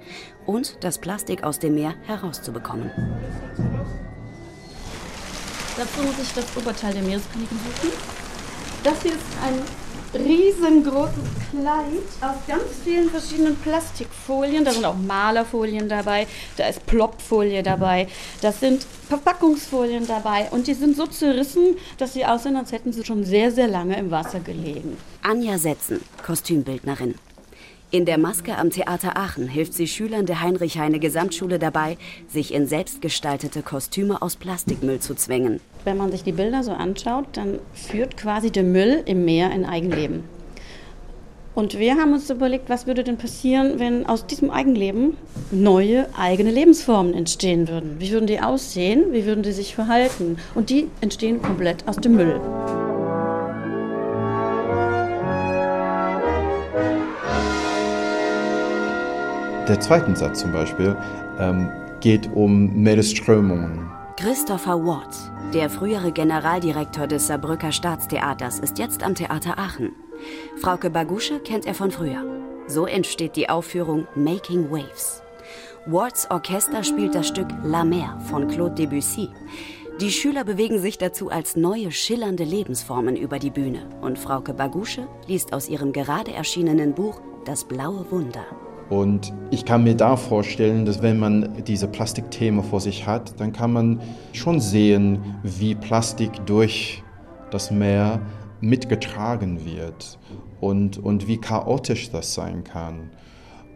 und 0.46 0.82
das 0.82 0.98
Plastik 0.98 1.44
aus 1.44 1.60
dem 1.60 1.74
Meer 1.74 1.94
herauszubekommen. 2.06 2.90
Dazu 5.76 6.02
muss 6.02 6.18
ich 6.20 6.32
das 6.34 6.56
Oberteil 6.56 6.92
der 6.92 7.02
Meereskönigin 7.02 7.58
suchen. 7.58 7.92
Das 8.82 9.00
hier 9.02 9.12
ist 9.12 9.22
ein 9.44 9.62
riesengroßes 10.14 11.14
Kleid 11.50 12.08
aus 12.20 12.36
ganz 12.46 12.62
vielen 12.84 13.10
verschiedenen 13.10 13.56
Plastikfolien. 13.56 14.64
Da 14.64 14.72
sind 14.72 14.84
auch 14.84 14.96
Malerfolien 14.96 15.88
dabei, 15.88 16.26
da 16.56 16.68
ist 16.68 16.84
Plopfolie 16.86 17.62
dabei, 17.62 18.08
das 18.40 18.60
sind 18.60 18.86
Verpackungsfolien 19.08 20.06
dabei 20.06 20.48
und 20.50 20.66
die 20.66 20.74
sind 20.74 20.96
so 20.96 21.06
zerrissen, 21.06 21.76
dass 21.98 22.14
sie 22.14 22.24
aussehen, 22.24 22.56
als 22.56 22.72
hätten 22.72 22.92
sie 22.92 23.04
schon 23.04 23.24
sehr, 23.24 23.50
sehr 23.50 23.68
lange 23.68 23.98
im 23.98 24.10
Wasser 24.10 24.40
gelegen. 24.40 24.96
Anja 25.22 25.58
Setzen, 25.58 26.00
Kostümbildnerin. 26.24 27.14
In 27.90 28.06
der 28.06 28.16
Maske 28.16 28.56
am 28.56 28.70
Theater 28.70 29.18
Aachen 29.18 29.48
hilft 29.48 29.74
sie 29.74 29.86
Schülern 29.86 30.24
der 30.24 30.40
Heinrich-Heine-Gesamtschule 30.40 31.58
dabei, 31.58 31.98
sich 32.26 32.54
in 32.54 32.66
selbstgestaltete 32.66 33.60
Kostüme 33.60 34.22
aus 34.22 34.36
Plastikmüll 34.36 35.00
zu 35.00 35.14
zwängen. 35.14 35.60
Wenn 35.84 35.96
man 35.96 36.12
sich 36.12 36.22
die 36.22 36.32
Bilder 36.32 36.62
so 36.62 36.72
anschaut, 36.72 37.26
dann 37.32 37.58
führt 37.74 38.16
quasi 38.16 38.50
der 38.52 38.62
Müll 38.62 39.02
im 39.04 39.24
Meer 39.24 39.50
ein 39.50 39.64
Eigenleben. 39.64 40.22
Und 41.54 41.78
wir 41.78 41.96
haben 41.96 42.12
uns 42.14 42.30
überlegt, 42.30 42.70
was 42.70 42.86
würde 42.86 43.04
denn 43.04 43.18
passieren, 43.18 43.74
wenn 43.78 44.06
aus 44.06 44.26
diesem 44.26 44.50
Eigenleben 44.50 45.16
neue 45.50 46.06
eigene 46.16 46.50
Lebensformen 46.50 47.12
entstehen 47.12 47.68
würden? 47.68 47.96
Wie 47.98 48.10
würden 48.10 48.26
die 48.26 48.40
aussehen? 48.40 49.12
Wie 49.12 49.26
würden 49.26 49.42
die 49.42 49.52
sich 49.52 49.74
verhalten? 49.74 50.38
Und 50.54 50.70
die 50.70 50.88
entstehen 51.00 51.42
komplett 51.42 51.86
aus 51.86 51.96
dem 51.96 52.16
Müll. 52.16 52.40
Der 59.68 59.78
zweite 59.80 60.14
Satz 60.16 60.40
zum 60.40 60.52
Beispiel 60.52 60.96
ähm, 61.38 61.68
geht 62.00 62.30
um 62.34 62.82
Meeresströmungen. 62.82 64.01
Christopher 64.16 64.84
Watt, 64.84 65.16
der 65.54 65.70
frühere 65.70 66.12
Generaldirektor 66.12 67.06
des 67.06 67.26
Saarbrücker 67.26 67.72
Staatstheaters, 67.72 68.58
ist 68.58 68.78
jetzt 68.78 69.02
am 69.02 69.14
Theater 69.14 69.58
Aachen. 69.58 69.92
Frauke 70.60 70.90
Bagusche 70.90 71.40
kennt 71.40 71.66
er 71.66 71.74
von 71.74 71.90
früher. 71.90 72.24
So 72.66 72.86
entsteht 72.86 73.36
die 73.36 73.48
Aufführung 73.48 74.06
Making 74.14 74.70
Waves. 74.70 75.22
Wards 75.86 76.30
Orchester 76.30 76.84
spielt 76.84 77.14
das 77.14 77.28
Stück 77.28 77.48
La 77.64 77.84
Mer 77.84 78.18
von 78.28 78.48
Claude 78.48 78.74
Debussy. 78.74 79.30
Die 80.00 80.10
Schüler 80.10 80.44
bewegen 80.44 80.78
sich 80.78 80.98
dazu 80.98 81.30
als 81.30 81.56
neue 81.56 81.90
schillernde 81.90 82.44
Lebensformen 82.44 83.16
über 83.16 83.38
die 83.38 83.50
Bühne 83.50 83.88
und 84.02 84.18
Frauke 84.18 84.52
Bagusche 84.52 85.08
liest 85.26 85.52
aus 85.52 85.68
ihrem 85.68 85.92
gerade 85.92 86.32
erschienenen 86.32 86.94
Buch 86.94 87.20
Das 87.44 87.64
blaue 87.64 88.10
Wunder. 88.10 88.44
Und 88.90 89.32
ich 89.50 89.64
kann 89.64 89.84
mir 89.84 89.94
da 89.94 90.16
vorstellen, 90.16 90.84
dass 90.84 91.02
wenn 91.02 91.18
man 91.18 91.64
diese 91.66 91.88
Plastikthemen 91.88 92.62
vor 92.62 92.80
sich 92.80 93.06
hat, 93.06 93.40
dann 93.40 93.52
kann 93.52 93.72
man 93.72 94.00
schon 94.32 94.60
sehen, 94.60 95.20
wie 95.42 95.74
Plastik 95.74 96.30
durch 96.46 97.02
das 97.50 97.70
Meer 97.70 98.20
mitgetragen 98.60 99.64
wird 99.64 100.18
und, 100.60 100.98
und 100.98 101.26
wie 101.26 101.38
chaotisch 101.38 102.10
das 102.10 102.34
sein 102.34 102.64
kann. 102.64 103.10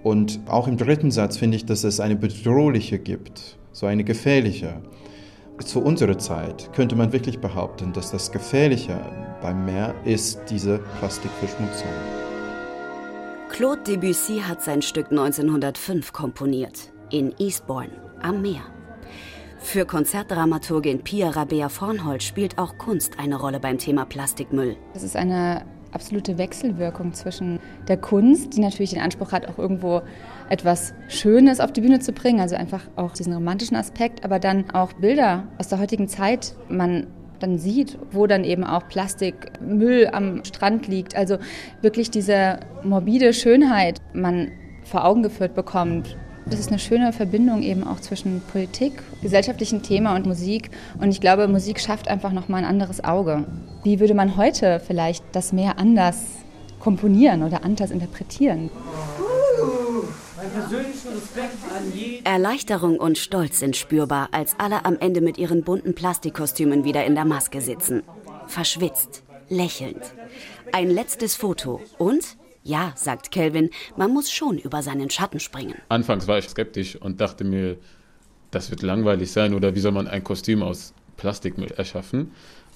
Und 0.02 0.40
auch 0.46 0.68
im 0.68 0.76
dritten 0.76 1.10
Satz 1.10 1.36
finde 1.36 1.56
ich, 1.56 1.66
dass 1.66 1.82
es 1.82 1.98
eine 1.98 2.16
bedrohliche 2.16 2.98
gibt, 2.98 3.58
so 3.72 3.86
eine 3.86 4.04
gefährliche. 4.04 4.80
Zu 5.64 5.82
unserer 5.82 6.18
Zeit 6.18 6.72
könnte 6.74 6.94
man 6.94 7.12
wirklich 7.12 7.40
behaupten, 7.40 7.92
dass 7.92 8.10
das 8.10 8.30
Gefährliche 8.30 9.00
beim 9.42 9.64
Meer 9.64 9.94
ist 10.04 10.38
diese 10.50 10.78
Plastikverschmutzung. 10.98 12.15
Claude 13.56 13.80
Debussy 13.84 14.40
hat 14.46 14.60
sein 14.60 14.82
Stück 14.82 15.10
1905 15.10 16.12
komponiert, 16.12 16.92
in 17.10 17.34
Eastbourne 17.38 17.88
am 18.20 18.42
Meer. 18.42 18.60
Für 19.58 19.86
Konzertdramaturgin 19.86 21.02
Pia 21.02 21.30
Rabea 21.30 21.70
Vornhold 21.70 22.22
spielt 22.22 22.58
auch 22.58 22.76
Kunst 22.76 23.18
eine 23.18 23.36
Rolle 23.36 23.58
beim 23.58 23.78
Thema 23.78 24.04
Plastikmüll. 24.04 24.76
Es 24.92 25.02
ist 25.02 25.16
eine 25.16 25.64
absolute 25.90 26.36
Wechselwirkung 26.36 27.14
zwischen 27.14 27.58
der 27.88 27.96
Kunst, 27.96 28.54
die 28.54 28.60
natürlich 28.60 28.90
den 28.90 29.00
Anspruch 29.00 29.32
hat, 29.32 29.48
auch 29.48 29.56
irgendwo 29.56 30.02
etwas 30.50 30.92
Schönes 31.08 31.58
auf 31.58 31.72
die 31.72 31.80
Bühne 31.80 32.00
zu 32.00 32.12
bringen, 32.12 32.40
also 32.40 32.56
einfach 32.56 32.82
auch 32.96 33.14
diesen 33.14 33.32
romantischen 33.32 33.78
Aspekt, 33.78 34.22
aber 34.22 34.38
dann 34.38 34.68
auch 34.72 34.92
Bilder 34.92 35.48
aus 35.56 35.68
der 35.68 35.78
heutigen 35.78 36.08
Zeit. 36.08 36.54
Man 36.68 37.06
dann 37.40 37.58
sieht, 37.58 37.98
wo 38.12 38.26
dann 38.26 38.44
eben 38.44 38.64
auch 38.64 38.88
Plastikmüll 38.88 40.08
am 40.12 40.44
Strand 40.44 40.88
liegt. 40.88 41.16
Also 41.16 41.38
wirklich 41.82 42.10
diese 42.10 42.60
morbide 42.82 43.32
Schönheit 43.32 44.00
man 44.12 44.50
vor 44.84 45.04
Augen 45.04 45.22
geführt 45.22 45.54
bekommt. 45.54 46.16
Das 46.48 46.60
ist 46.60 46.68
eine 46.68 46.78
schöne 46.78 47.12
Verbindung 47.12 47.62
eben 47.62 47.84
auch 47.84 47.98
zwischen 47.98 48.40
Politik, 48.52 49.02
gesellschaftlichen 49.20 49.82
Thema 49.82 50.14
und 50.14 50.26
Musik. 50.26 50.70
Und 51.00 51.10
ich 51.10 51.20
glaube, 51.20 51.48
Musik 51.48 51.80
schafft 51.80 52.06
einfach 52.06 52.30
nochmal 52.30 52.62
ein 52.62 52.68
anderes 52.68 53.02
Auge. 53.02 53.44
Wie 53.82 53.98
würde 53.98 54.14
man 54.14 54.36
heute 54.36 54.78
vielleicht 54.78 55.24
das 55.32 55.52
Meer 55.52 55.78
anders 55.78 56.22
komponieren 56.78 57.42
oder 57.42 57.64
anders 57.64 57.90
interpretieren? 57.90 58.70
Erleichterung 62.24 62.98
und 62.98 63.18
Stolz 63.18 63.60
sind 63.60 63.76
spürbar, 63.76 64.28
als 64.32 64.56
alle 64.58 64.84
am 64.84 64.98
Ende 64.98 65.20
mit 65.20 65.38
ihren 65.38 65.62
bunten 65.62 65.94
Plastikkostümen 65.94 66.84
wieder 66.84 67.04
in 67.04 67.14
der 67.14 67.24
Maske 67.24 67.60
sitzen. 67.60 68.02
Verschwitzt, 68.46 69.22
lächelnd. 69.48 70.02
Ein 70.72 70.90
letztes 70.90 71.36
Foto 71.36 71.80
und 71.98 72.36
ja, 72.62 72.92
sagt 72.96 73.30
Kelvin, 73.30 73.70
man 73.96 74.12
muss 74.12 74.30
schon 74.30 74.58
über 74.58 74.82
seinen 74.82 75.08
Schatten 75.08 75.38
springen. 75.38 75.76
Anfangs 75.88 76.26
war 76.26 76.38
ich 76.38 76.48
skeptisch 76.48 76.96
und 76.96 77.20
dachte 77.20 77.44
mir, 77.44 77.76
das 78.50 78.70
wird 78.70 78.82
langweilig 78.82 79.30
sein 79.30 79.54
oder 79.54 79.74
wie 79.74 79.80
soll 79.80 79.92
man 79.92 80.08
ein 80.08 80.24
Kostüm 80.24 80.62
aus 80.62 80.92
Plastikmüll 81.16 81.70
erschaffen. 81.72 82.32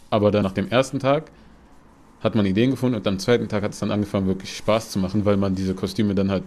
Aber 0.08 0.30
dann 0.30 0.42
nach 0.42 0.52
dem 0.52 0.68
ersten 0.68 0.98
Tag 0.98 1.30
hat 2.20 2.34
man 2.34 2.46
Ideen 2.46 2.70
gefunden 2.70 2.96
und 2.96 3.06
am 3.06 3.18
zweiten 3.18 3.48
Tag 3.48 3.62
hat 3.62 3.72
es 3.72 3.78
dann 3.78 3.90
angefangen, 3.90 4.26
wirklich 4.26 4.56
Spaß 4.56 4.90
zu 4.90 4.98
machen, 4.98 5.24
weil 5.24 5.36
man 5.36 5.54
diese 5.54 5.74
Kostüme 5.74 6.14
dann 6.14 6.30
halt 6.30 6.44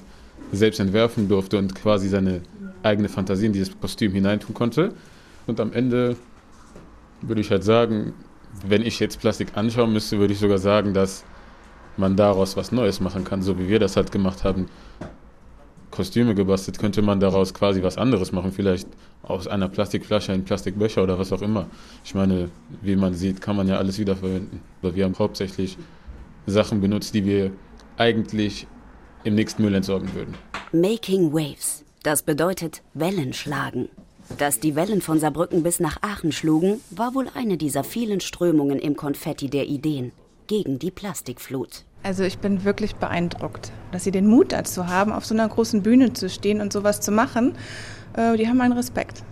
selbst 0.53 0.79
entwerfen 0.79 1.27
durfte 1.27 1.57
und 1.57 1.75
quasi 1.75 2.07
seine 2.07 2.41
eigene 2.83 3.09
Fantasie 3.09 3.47
in 3.47 3.53
dieses 3.53 3.79
Kostüm 3.79 4.13
hineintun 4.13 4.53
konnte. 4.53 4.93
Und 5.47 5.59
am 5.59 5.73
Ende 5.73 6.15
würde 7.21 7.41
ich 7.41 7.51
halt 7.51 7.63
sagen, 7.63 8.13
wenn 8.65 8.81
ich 8.81 8.99
jetzt 8.99 9.19
Plastik 9.19 9.55
anschauen 9.55 9.91
müsste, 9.93 10.19
würde 10.19 10.33
ich 10.33 10.39
sogar 10.39 10.57
sagen, 10.59 10.93
dass 10.93 11.23
man 11.97 12.15
daraus 12.15 12.55
was 12.57 12.71
Neues 12.71 12.99
machen 12.99 13.23
kann, 13.23 13.41
so 13.41 13.57
wie 13.59 13.67
wir 13.67 13.79
das 13.79 13.95
halt 13.95 14.11
gemacht 14.11 14.43
haben. 14.43 14.67
Kostüme 15.91 16.33
gebastelt, 16.33 16.79
könnte 16.79 17.03
man 17.03 17.19
daraus 17.19 17.53
quasi 17.53 17.83
was 17.83 17.99
anderes 17.99 18.31
machen, 18.31 18.51
vielleicht 18.51 18.87
aus 19.21 19.47
einer 19.47 19.69
Plastikflasche 19.69 20.31
einen 20.31 20.43
Plastikbecher 20.43 21.03
oder 21.03 21.19
was 21.19 21.31
auch 21.31 21.43
immer. 21.43 21.67
Ich 22.03 22.15
meine, 22.15 22.49
wie 22.81 22.95
man 22.95 23.13
sieht, 23.13 23.41
kann 23.41 23.55
man 23.55 23.67
ja 23.67 23.77
alles 23.77 23.99
wiederverwenden. 23.99 24.61
Aber 24.81 24.95
wir 24.95 25.05
haben 25.05 25.17
hauptsächlich 25.19 25.77
Sachen 26.47 26.81
benutzt, 26.81 27.13
die 27.13 27.25
wir 27.25 27.51
eigentlich 27.97 28.65
im 29.23 29.35
nächsten 29.35 29.63
Müll 29.63 29.75
entsorgen 29.75 30.13
würden. 30.13 30.35
Making 30.71 31.33
Waves, 31.33 31.83
das 32.03 32.23
bedeutet 32.23 32.81
Wellen 32.93 33.33
schlagen. 33.33 33.89
Dass 34.37 34.59
die 34.59 34.75
Wellen 34.75 35.01
von 35.01 35.19
Saarbrücken 35.19 35.63
bis 35.63 35.79
nach 35.79 36.01
Aachen 36.01 36.31
schlugen, 36.31 36.79
war 36.89 37.13
wohl 37.13 37.27
eine 37.35 37.57
dieser 37.57 37.83
vielen 37.83 38.19
Strömungen 38.19 38.79
im 38.79 38.95
Konfetti 38.95 39.49
der 39.49 39.67
Ideen 39.67 40.11
gegen 40.47 40.79
die 40.79 40.91
Plastikflut. 40.91 41.83
Also 42.03 42.23
ich 42.23 42.39
bin 42.39 42.65
wirklich 42.65 42.95
beeindruckt, 42.95 43.71
dass 43.91 44.03
sie 44.03 44.11
den 44.11 44.27
Mut 44.27 44.51
dazu 44.51 44.87
haben, 44.87 45.11
auf 45.11 45.25
so 45.25 45.33
einer 45.33 45.47
großen 45.47 45.83
Bühne 45.83 46.13
zu 46.13 46.29
stehen 46.29 46.59
und 46.59 46.73
sowas 46.73 46.99
zu 46.99 47.11
machen. 47.11 47.55
Äh, 48.17 48.37
die 48.37 48.47
haben 48.47 48.57
meinen 48.57 48.73
Respekt. 48.73 49.23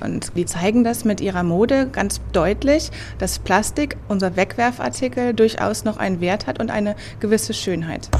Und 0.00 0.36
die 0.36 0.46
zeigen 0.46 0.84
das 0.84 1.04
mit 1.04 1.20
ihrer 1.20 1.42
Mode 1.42 1.88
ganz 1.90 2.20
deutlich, 2.32 2.90
dass 3.18 3.38
Plastik, 3.38 3.96
unser 4.08 4.36
Wegwerfartikel, 4.36 5.34
durchaus 5.34 5.84
noch 5.84 5.96
einen 5.96 6.20
Wert 6.20 6.46
hat 6.46 6.60
und 6.60 6.70
eine 6.70 6.96
gewisse 7.18 7.54
Schönheit. 7.54 8.10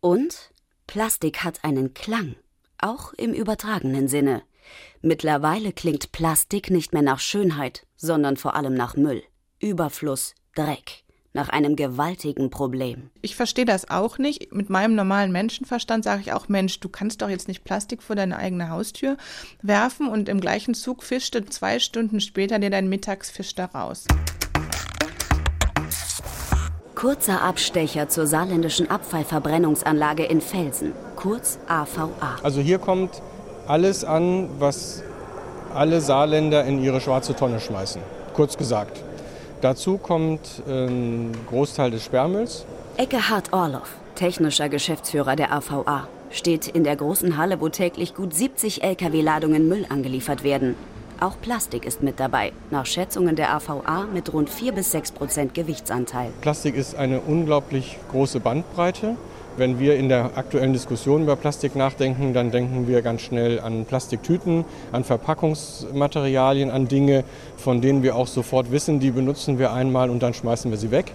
Und 0.00 0.50
Plastik 0.86 1.44
hat 1.44 1.62
einen 1.62 1.92
Klang, 1.92 2.36
auch 2.78 3.12
im 3.12 3.34
übertragenen 3.34 4.08
Sinne. 4.08 4.42
Mittlerweile 5.02 5.72
klingt 5.72 6.10
Plastik 6.12 6.70
nicht 6.70 6.92
mehr 6.92 7.02
nach 7.02 7.20
Schönheit, 7.20 7.86
sondern 7.96 8.36
vor 8.36 8.54
allem 8.54 8.74
nach 8.74 8.96
Müll, 8.96 9.22
Überfluss, 9.58 10.34
Dreck, 10.54 11.04
nach 11.34 11.50
einem 11.50 11.76
gewaltigen 11.76 12.48
Problem. 12.48 13.10
Ich 13.20 13.36
verstehe 13.36 13.66
das 13.66 13.90
auch 13.90 14.16
nicht. 14.16 14.52
Mit 14.54 14.70
meinem 14.70 14.94
normalen 14.94 15.32
Menschenverstand 15.32 16.02
sage 16.02 16.22
ich 16.22 16.32
auch, 16.32 16.48
Mensch, 16.48 16.80
du 16.80 16.88
kannst 16.88 17.20
doch 17.20 17.28
jetzt 17.28 17.46
nicht 17.48 17.64
Plastik 17.64 18.02
vor 18.02 18.16
deine 18.16 18.38
eigene 18.38 18.70
Haustür 18.70 19.18
werfen 19.60 20.08
und 20.08 20.30
im 20.30 20.40
gleichen 20.40 20.74
Zug 20.74 21.02
fischt 21.02 21.34
du 21.34 21.44
zwei 21.44 21.78
Stunden 21.78 22.20
später 22.20 22.58
dir 22.58 22.70
dein 22.70 22.88
Mittagsfisch 22.88 23.54
da 23.54 23.66
raus. 23.66 24.06
Kurzer 27.00 27.40
Abstecher 27.40 28.10
zur 28.10 28.26
saarländischen 28.26 28.90
Abfallverbrennungsanlage 28.90 30.22
in 30.22 30.42
Felsen, 30.42 30.92
kurz 31.16 31.58
AVA. 31.66 32.36
Also 32.42 32.60
hier 32.60 32.78
kommt 32.78 33.22
alles 33.66 34.04
an, 34.04 34.50
was 34.58 35.02
alle 35.72 36.02
Saarländer 36.02 36.62
in 36.66 36.84
ihre 36.84 37.00
schwarze 37.00 37.34
Tonne 37.34 37.58
schmeißen, 37.58 38.02
kurz 38.34 38.58
gesagt. 38.58 39.02
Dazu 39.62 39.96
kommt 39.96 40.62
ein 40.68 41.32
Großteil 41.48 41.90
des 41.90 42.04
Sperrmülls. 42.04 42.66
Eckehard 42.98 43.50
Orloff, 43.54 43.94
technischer 44.14 44.68
Geschäftsführer 44.68 45.36
der 45.36 45.54
AVA, 45.54 46.06
steht 46.28 46.68
in 46.68 46.84
der 46.84 46.96
großen 46.96 47.38
Halle, 47.38 47.62
wo 47.62 47.70
täglich 47.70 48.14
gut 48.14 48.34
70 48.34 48.82
Lkw-Ladungen 48.82 49.70
Müll 49.70 49.86
angeliefert 49.88 50.44
werden. 50.44 50.76
Auch 51.20 51.38
Plastik 51.38 51.84
ist 51.84 52.02
mit 52.02 52.18
dabei, 52.18 52.52
nach 52.70 52.86
Schätzungen 52.86 53.36
der 53.36 53.54
AVA 53.54 54.06
mit 54.10 54.32
rund 54.32 54.48
4 54.48 54.72
bis 54.72 54.90
6 54.92 55.12
Prozent 55.12 55.52
Gewichtsanteil. 55.52 56.30
Plastik 56.40 56.74
ist 56.74 56.94
eine 56.94 57.20
unglaublich 57.20 57.98
große 58.10 58.40
Bandbreite. 58.40 59.16
Wenn 59.58 59.78
wir 59.78 59.96
in 59.96 60.08
der 60.08 60.38
aktuellen 60.38 60.72
Diskussion 60.72 61.24
über 61.24 61.36
Plastik 61.36 61.76
nachdenken, 61.76 62.32
dann 62.32 62.50
denken 62.50 62.88
wir 62.88 63.02
ganz 63.02 63.20
schnell 63.20 63.60
an 63.60 63.84
Plastiktüten, 63.84 64.64
an 64.92 65.04
Verpackungsmaterialien, 65.04 66.70
an 66.70 66.88
Dinge, 66.88 67.24
von 67.58 67.82
denen 67.82 68.02
wir 68.02 68.16
auch 68.16 68.26
sofort 68.26 68.72
wissen, 68.72 68.98
die 68.98 69.10
benutzen 69.10 69.58
wir 69.58 69.74
einmal 69.74 70.08
und 70.08 70.22
dann 70.22 70.32
schmeißen 70.32 70.70
wir 70.70 70.78
sie 70.78 70.90
weg. 70.90 71.12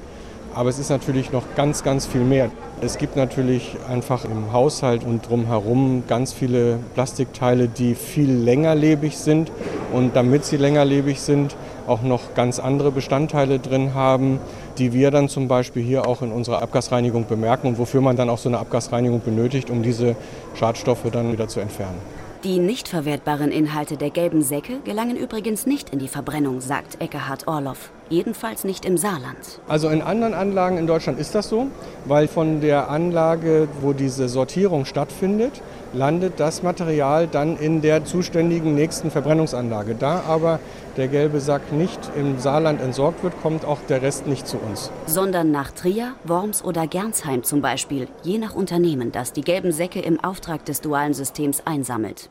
Aber 0.55 0.69
es 0.69 0.79
ist 0.79 0.89
natürlich 0.89 1.33
noch 1.33 1.43
ganz, 1.57 1.83
ganz 1.83 2.05
viel 2.05 2.21
mehr. 2.21 2.49
Es 2.81 2.97
gibt 2.97 3.17
natürlich 3.17 3.75
einfach 3.89 4.23
im 4.23 4.53
Haushalt 4.53 5.03
und 5.03 5.27
drumherum 5.27 6.03
ganz 6.07 6.31
viele 6.31 6.79
Plastikteile, 6.93 7.67
die 7.67 7.93
viel 7.93 8.31
längerlebig 8.31 9.17
sind 9.17 9.51
und 9.91 10.15
damit 10.15 10.45
sie 10.45 10.55
längerlebig 10.55 11.19
sind, 11.19 11.57
auch 11.87 12.03
noch 12.03 12.35
ganz 12.35 12.59
andere 12.59 12.91
Bestandteile 12.91 13.59
drin 13.59 13.93
haben, 13.93 14.39
die 14.77 14.93
wir 14.93 15.11
dann 15.11 15.27
zum 15.27 15.49
Beispiel 15.49 15.83
hier 15.83 16.07
auch 16.07 16.21
in 16.21 16.31
unserer 16.31 16.61
Abgasreinigung 16.61 17.27
bemerken 17.27 17.67
und 17.67 17.77
wofür 17.77 17.99
man 17.99 18.15
dann 18.15 18.29
auch 18.29 18.37
so 18.37 18.47
eine 18.47 18.59
Abgasreinigung 18.59 19.21
benötigt, 19.21 19.69
um 19.69 19.83
diese 19.83 20.15
Schadstoffe 20.55 21.03
dann 21.11 21.33
wieder 21.33 21.49
zu 21.49 21.59
entfernen. 21.59 21.99
Die 22.45 22.59
nicht 22.59 22.87
verwertbaren 22.87 23.51
Inhalte 23.51 23.97
der 23.97 24.11
gelben 24.11 24.41
Säcke 24.41 24.79
gelangen 24.85 25.17
übrigens 25.17 25.65
nicht 25.65 25.89
in 25.89 25.99
die 25.99 26.07
Verbrennung, 26.07 26.61
sagt 26.61 27.01
Eckehard 27.01 27.47
Orloff. 27.47 27.89
Jedenfalls 28.09 28.63
nicht 28.63 28.85
im 28.85 28.97
Saarland. 28.97 29.59
Also 29.67 29.89
in 29.89 30.01
anderen 30.01 30.33
Anlagen 30.33 30.77
in 30.77 30.85
Deutschland 30.85 31.19
ist 31.19 31.33
das 31.33 31.49
so, 31.49 31.67
weil 32.05 32.27
von 32.27 32.61
der 32.61 32.89
Anlage, 32.89 33.67
wo 33.81 33.93
diese 33.93 34.29
Sortierung 34.29 34.85
stattfindet, 34.85 35.61
landet 35.93 36.39
das 36.39 36.61
Material 36.61 37.27
dann 37.27 37.57
in 37.57 37.81
der 37.81 38.05
zuständigen 38.05 38.75
nächsten 38.75 39.09
Verbrennungsanlage. 39.09 39.95
Da 39.95 40.21
aber 40.27 40.59
der 40.97 41.07
gelbe 41.07 41.39
Sack 41.39 41.71
nicht 41.71 41.99
im 42.15 42.37
Saarland 42.37 42.79
entsorgt 42.79 43.23
wird, 43.23 43.33
kommt 43.41 43.65
auch 43.65 43.79
der 43.89 44.01
Rest 44.01 44.27
nicht 44.27 44.47
zu 44.47 44.57
uns. 44.57 44.91
Sondern 45.07 45.51
nach 45.51 45.71
Trier, 45.71 46.13
Worms 46.25 46.63
oder 46.63 46.85
Gernsheim 46.85 47.43
zum 47.43 47.61
Beispiel, 47.61 48.07
je 48.23 48.37
nach 48.37 48.53
Unternehmen, 48.53 49.11
das 49.11 49.33
die 49.33 49.41
gelben 49.41 49.71
Säcke 49.71 49.99
im 49.99 50.23
Auftrag 50.23 50.63
des 50.65 50.81
dualen 50.81 51.13
Systems 51.13 51.61
einsammelt. 51.65 52.29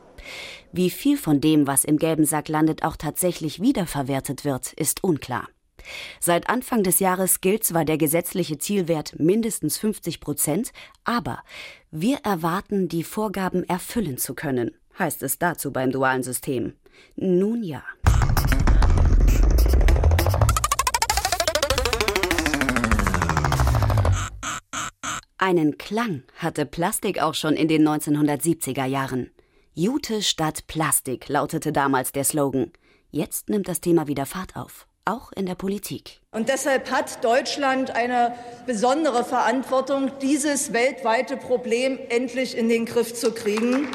Wie 0.71 0.89
viel 0.89 1.17
von 1.17 1.41
dem, 1.41 1.67
was 1.67 1.85
im 1.85 1.97
gelben 1.97 2.25
Sack 2.25 2.47
landet, 2.49 2.83
auch 2.83 2.95
tatsächlich 2.95 3.61
wiederverwertet 3.61 4.45
wird, 4.45 4.73
ist 4.73 5.03
unklar. 5.03 5.47
Seit 6.19 6.49
Anfang 6.49 6.83
des 6.83 6.99
Jahres 6.99 7.41
gilt 7.41 7.63
zwar 7.63 7.85
der 7.85 7.97
gesetzliche 7.97 8.57
Zielwert 8.57 9.19
mindestens 9.19 9.77
50 9.77 10.19
Prozent, 10.19 10.71
aber 11.03 11.43
wir 11.91 12.17
erwarten, 12.23 12.87
die 12.87 13.03
Vorgaben 13.03 13.63
erfüllen 13.63 14.17
zu 14.17 14.33
können, 14.35 14.71
heißt 14.97 15.23
es 15.23 15.37
dazu 15.37 15.71
beim 15.71 15.91
dualen 15.91 16.23
System. 16.23 16.73
Nun 17.15 17.63
ja. 17.63 17.83
Einen 25.37 25.77
Klang 25.77 26.23
hatte 26.37 26.65
Plastik 26.65 27.21
auch 27.21 27.35
schon 27.35 27.53
in 27.53 27.67
den 27.67 27.87
1970er 27.87 28.85
Jahren. 28.85 29.29
Jute 29.73 30.21
statt 30.21 30.65
Plastik 30.67 31.27
lautete 31.29 31.71
damals 31.71 32.11
der 32.11 32.23
Slogan. 32.23 32.71
Jetzt 33.11 33.49
nimmt 33.49 33.67
das 33.67 33.81
Thema 33.81 34.07
wieder 34.07 34.25
Fahrt 34.25 34.55
auf 34.55 34.87
auch 35.05 35.31
in 35.31 35.45
der 35.45 35.55
Politik. 35.55 36.19
Und 36.31 36.49
deshalb 36.49 36.91
hat 36.91 37.23
Deutschland 37.23 37.95
eine 37.95 38.35
besondere 38.65 39.23
Verantwortung, 39.23 40.11
dieses 40.21 40.73
weltweite 40.73 41.37
Problem 41.37 41.99
endlich 42.09 42.57
in 42.57 42.67
den 42.69 42.85
Griff 42.85 43.13
zu 43.13 43.31
kriegen. 43.31 43.87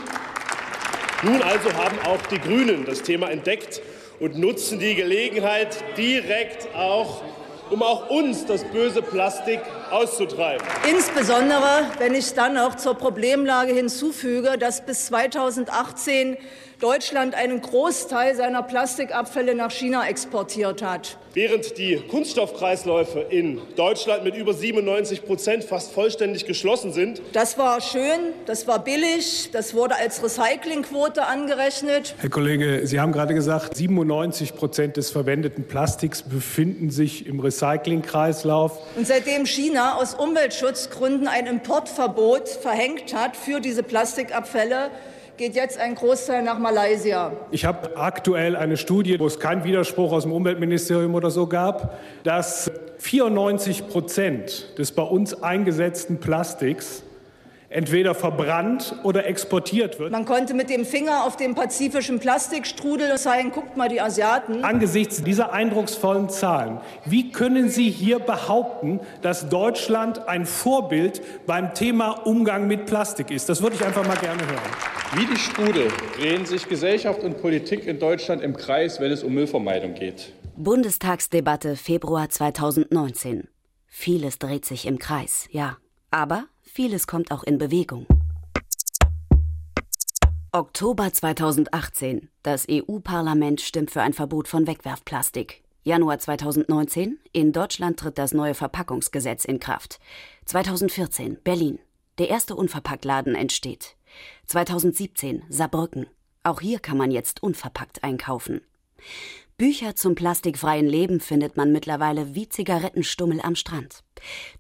Nun 1.23 1.43
also 1.43 1.73
haben 1.75 1.99
auch 2.07 2.23
die 2.31 2.39
Grünen 2.39 2.87
das 2.87 3.03
Thema 3.03 3.31
entdeckt 3.31 3.83
und 4.21 4.39
nutzen 4.39 4.79
die 4.79 4.95
Gelegenheit 4.95 5.77
direkt 5.97 6.75
auch, 6.75 7.23
um 7.71 7.83
auch 7.83 8.09
uns 8.09 8.47
das 8.47 8.65
böse 8.65 9.03
Plastik 9.03 9.61
auszutreiben. 9.93 10.67
Insbesondere, 10.89 11.87
wenn 11.99 12.15
ich 12.15 12.33
dann 12.35 12.57
auch 12.59 12.77
zur 12.77 12.95
Problemlage 12.95 13.73
hinzufüge, 13.73 14.57
dass 14.59 14.85
bis 14.85 15.07
2018 15.07 16.37
Deutschland 16.81 17.35
einen 17.35 17.61
Großteil 17.61 18.35
seiner 18.35 18.63
Plastikabfälle 18.63 19.55
nach 19.55 19.71
China 19.71 20.09
exportiert 20.09 20.83
hat. 20.83 21.19
Während 21.33 21.79
die 21.79 21.97
Kunststoffkreisläufe 22.11 23.21
in 23.21 23.61
Deutschland 23.77 24.25
mit 24.25 24.35
über 24.35 24.53
97 24.53 25.25
Prozent 25.25 25.63
fast 25.63 25.93
vollständig 25.93 26.47
geschlossen 26.47 26.93
sind. 26.93 27.23
Das 27.35 27.57
war 27.57 27.81
schön, 27.81 28.33
das 28.47 28.67
war 28.67 28.83
billig, 28.83 29.51
das 29.53 29.75
wurde 29.75 29.95
als 29.95 30.25
Recyclingquote 30.25 31.25
angerechnet. 31.25 32.17
Herr 32.19 32.31
Kollege, 32.31 32.81
Sie 32.85 32.99
haben 32.99 33.13
gerade 33.13 33.35
gesagt, 33.35 33.77
97 33.77 34.57
Prozent 34.57 34.97
des 34.97 35.11
verwendeten 35.11 35.65
Plastiks 35.69 36.23
befinden 36.23 36.91
sich 36.91 37.27
im 37.27 37.39
Recyclingkreislauf. 37.39 38.73
Und 38.97 39.07
seitdem 39.07 39.47
China 39.47 39.80
aus 39.89 40.15
Umweltschutzgründen 40.15 41.27
ein 41.27 41.47
Importverbot 41.47 42.49
verhängt 42.49 43.15
hat 43.15 43.37
für 43.37 43.61
diese 43.61 43.83
Plastikabfälle, 43.83 44.91
geht 45.37 45.55
jetzt 45.55 45.79
ein 45.79 45.95
Großteil 45.95 46.43
nach 46.43 46.59
Malaysia. 46.59 47.33
Ich 47.51 47.65
habe 47.65 47.97
aktuell 47.97 48.57
eine 48.57 48.77
Studie, 48.77 49.19
wo 49.19 49.27
es 49.27 49.41
keinen 49.41 49.65
Widerspruch 49.65 50.13
aus 50.13 50.25
dem 50.25 50.33
Umweltministerium 50.33 51.15
oder 51.15 51.31
so 51.31 51.47
gab, 51.47 51.99
dass 52.25 52.71
94 52.99 53.89
Prozent 53.89 54.79
des 54.79 54.93
bei 54.93 55.03
uns 55.03 55.43
eingesetzten 55.43 56.21
Plastiks 56.21 57.03
entweder 57.71 58.15
verbrannt 58.15 58.97
oder 59.05 59.27
exportiert 59.27 59.99
wird. 59.99 60.11
Man 60.11 60.25
konnte 60.25 60.55
mit 60.55 60.69
dem 60.69 60.85
Finger 60.85 61.25
auf 61.25 61.37
dem 61.37 61.55
pazifischen 61.55 62.19
Plastikstrudel 62.19 63.17
zeigen, 63.17 63.53
guckt 63.53 63.77
mal 63.77 63.89
die 63.89 64.01
Asiaten. 64.01 64.65
Angesichts 64.65 65.23
dieser 65.23 65.53
eindrucksvollen 65.53 66.29
Zahlen, 66.29 66.81
wie 67.07 67.31
können 67.31 67.69
Sie 67.69 67.89
hier 67.89 68.19
behaupten, 68.19 69.01
dass 69.23 69.49
Deutschland 69.49 70.29
ein 70.29 70.47
Vorbild 70.47 71.23
beim 71.47 71.73
Thema 71.73 72.27
Umgang 72.27 72.67
mit 72.67 72.87
Plastik 72.87 73.31
ist? 73.31 73.49
Das 73.49 73.63
würde 73.63 73.77
ich 73.77 73.85
einfach 73.85 74.07
mal 74.07 74.19
gerne 74.19 74.43
hören. 74.43 74.61
Wie 75.15 75.27
die 75.27 75.39
Strudel 75.39 75.89
drehen 76.17 76.47
sich 76.47 76.69
Gesellschaft 76.69 77.23
und 77.23 77.41
Politik 77.41 77.87
in 77.87 77.99
Deutschland 78.01 78.43
im 78.43 78.57
Kreis, 78.57 79.01
wenn 79.01 79.13
es 79.13 79.23
um 79.23 79.33
Müllvermeidung 79.33 79.95
geht. 79.95 80.33
Bundestagsdebatte 80.57 81.77
Februar 81.77 82.29
2019. 82.29 83.49
Vieles 83.87 84.39
dreht 84.39 84.65
sich 84.65 84.87
im 84.87 84.99
Kreis, 84.99 85.49
ja. 85.51 85.79
Aber 86.11 86.45
Vieles 86.73 87.09
kommt 87.09 87.33
auch 87.33 87.43
in 87.43 87.59
Bewegung. 87.59 88.07
Oktober 90.53 91.13
2018. 91.13 92.29
Das 92.45 92.69
EU-Parlament 92.71 93.61
stimmt 93.61 93.91
für 93.91 94.03
ein 94.03 94.13
Verbot 94.13 94.47
von 94.47 94.69
Wegwerfplastik. 94.69 95.65
Januar 95.83 96.21
2019. 96.21 97.19
In 97.33 97.53
Deutschland 97.53 97.99
tritt 97.99 98.19
das 98.19 98.33
neue 98.33 98.55
Verpackungsgesetz 98.55 99.45
in 99.45 99.59
Kraft. 99.59 99.99
2014. 100.45 101.39
Berlin. 101.43 101.81
Der 102.19 102.29
erste 102.29 102.55
Unverpacktladen 102.55 103.35
entsteht. 103.35 103.97
2017. 104.47 105.43
Saarbrücken. 105.49 106.07
Auch 106.45 106.61
hier 106.61 106.79
kann 106.79 106.97
man 106.97 107.11
jetzt 107.11 107.43
unverpackt 107.43 108.05
einkaufen. 108.05 108.61
Bücher 109.61 109.95
zum 109.95 110.15
plastikfreien 110.15 110.87
Leben 110.87 111.21
findet 111.21 111.59
man 111.59 111.71
mittlerweile 111.71 112.35
wie 112.35 112.49
Zigarettenstummel 112.49 113.43
am 113.43 113.55
Strand. 113.55 114.05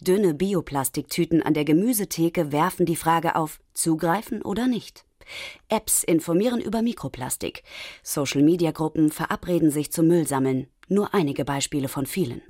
Dünne 0.02 0.34
Bioplastiktüten 0.34 1.42
an 1.42 1.54
der 1.54 1.64
Gemüsetheke 1.64 2.52
werfen 2.52 2.84
die 2.84 2.96
Frage 2.96 3.34
auf, 3.34 3.60
zugreifen 3.72 4.42
oder 4.42 4.66
nicht. 4.66 5.06
Apps 5.70 6.04
informieren 6.04 6.60
über 6.60 6.82
Mikroplastik. 6.82 7.62
Social-Media-Gruppen 8.02 9.10
verabreden 9.10 9.70
sich 9.70 9.90
zum 9.90 10.06
Müllsammeln. 10.06 10.66
Nur 10.88 11.14
einige 11.14 11.46
Beispiele 11.46 11.88
von 11.88 12.04
vielen. 12.04 12.42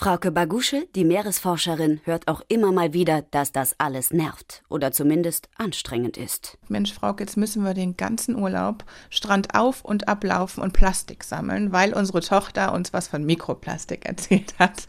Frauke 0.00 0.30
Bagusche, 0.30 0.86
die 0.94 1.02
Meeresforscherin, 1.02 1.98
hört 2.04 2.28
auch 2.28 2.42
immer 2.46 2.70
mal 2.70 2.92
wieder, 2.92 3.22
dass 3.32 3.50
das 3.50 3.74
alles 3.78 4.12
nervt 4.12 4.62
oder 4.68 4.92
zumindest 4.92 5.48
anstrengend 5.56 6.16
ist. 6.16 6.56
Mensch, 6.68 6.94
Frauke, 6.94 7.24
jetzt 7.24 7.36
müssen 7.36 7.64
wir 7.64 7.74
den 7.74 7.96
ganzen 7.96 8.36
Urlaub 8.36 8.84
Strand 9.10 9.56
auf 9.56 9.84
und 9.84 10.06
ablaufen 10.06 10.62
und 10.62 10.72
Plastik 10.72 11.24
sammeln, 11.24 11.72
weil 11.72 11.94
unsere 11.94 12.20
Tochter 12.20 12.74
uns 12.74 12.92
was 12.92 13.08
von 13.08 13.26
Mikroplastik 13.26 14.04
erzählt 14.06 14.54
hat. 14.60 14.86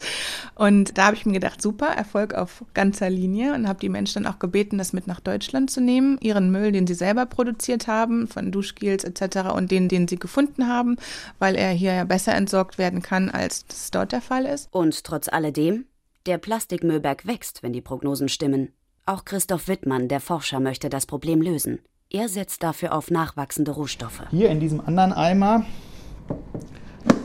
Und 0.54 0.96
da 0.96 1.06
habe 1.06 1.16
ich 1.16 1.26
mir 1.26 1.32
gedacht, 1.32 1.60
super, 1.60 1.88
Erfolg 1.88 2.32
auf 2.34 2.64
ganzer 2.72 3.10
Linie 3.10 3.54
und 3.54 3.66
habe 3.66 3.80
die 3.80 3.88
Menschen 3.88 4.22
dann 4.22 4.32
auch 4.32 4.38
gebeten, 4.38 4.78
das 4.78 4.92
mit 4.92 5.08
nach 5.08 5.18
Deutschland 5.18 5.72
zu 5.72 5.80
nehmen, 5.80 6.18
ihren 6.20 6.52
Müll, 6.52 6.70
den 6.70 6.86
sie 6.86 6.94
selber 6.94 7.26
produziert 7.26 7.88
haben, 7.88 8.28
von 8.28 8.52
Duschgels 8.52 9.02
etc. 9.02 9.50
und 9.56 9.72
den, 9.72 9.88
den 9.88 10.06
sie 10.06 10.20
gefunden 10.20 10.68
haben, 10.68 10.98
weil 11.40 11.56
er 11.56 11.70
hier 11.72 11.94
ja 11.94 12.04
besser 12.04 12.36
entsorgt 12.36 12.78
werden 12.78 13.02
kann, 13.02 13.28
als 13.28 13.66
das 13.66 13.90
dort 13.90 14.12
der 14.12 14.20
Fall 14.20 14.46
ist. 14.46 14.68
Und 14.70 14.99
trotz 15.02 15.28
alledem, 15.28 15.86
der 16.26 16.38
Plastikmüllberg 16.38 17.26
wächst, 17.26 17.62
wenn 17.62 17.72
die 17.72 17.80
Prognosen 17.80 18.28
stimmen. 18.28 18.72
Auch 19.06 19.24
Christoph 19.24 19.68
Wittmann, 19.68 20.08
der 20.08 20.20
Forscher, 20.20 20.60
möchte 20.60 20.88
das 20.88 21.06
Problem 21.06 21.42
lösen. 21.42 21.80
Er 22.10 22.28
setzt 22.28 22.62
dafür 22.62 22.94
auf 22.94 23.10
nachwachsende 23.10 23.70
Rohstoffe. 23.70 24.22
Hier 24.30 24.50
in 24.50 24.60
diesem 24.60 24.80
anderen 24.80 25.12
Eimer, 25.12 25.64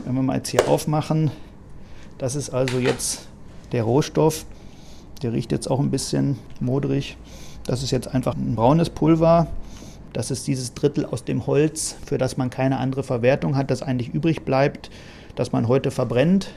wenn 0.04 0.14
wir 0.14 0.22
mal 0.22 0.36
jetzt 0.36 0.48
hier 0.48 0.68
aufmachen, 0.68 1.30
das 2.18 2.34
ist 2.36 2.50
also 2.50 2.78
jetzt 2.78 3.28
der 3.72 3.82
Rohstoff. 3.82 4.46
Der 5.22 5.32
riecht 5.32 5.52
jetzt 5.52 5.70
auch 5.70 5.80
ein 5.80 5.90
bisschen 5.90 6.38
modrig. 6.60 7.16
Das 7.64 7.82
ist 7.82 7.90
jetzt 7.90 8.08
einfach 8.08 8.34
ein 8.34 8.54
braunes 8.54 8.90
Pulver. 8.90 9.48
Das 10.12 10.30
ist 10.30 10.46
dieses 10.46 10.72
Drittel 10.72 11.04
aus 11.04 11.24
dem 11.24 11.46
Holz, 11.46 11.96
für 12.06 12.16
das 12.16 12.36
man 12.36 12.48
keine 12.48 12.78
andere 12.78 13.02
Verwertung 13.02 13.56
hat, 13.56 13.70
das 13.70 13.82
eigentlich 13.82 14.14
übrig 14.14 14.44
bleibt, 14.44 14.88
das 15.34 15.52
man 15.52 15.68
heute 15.68 15.90
verbrennt. 15.90 16.52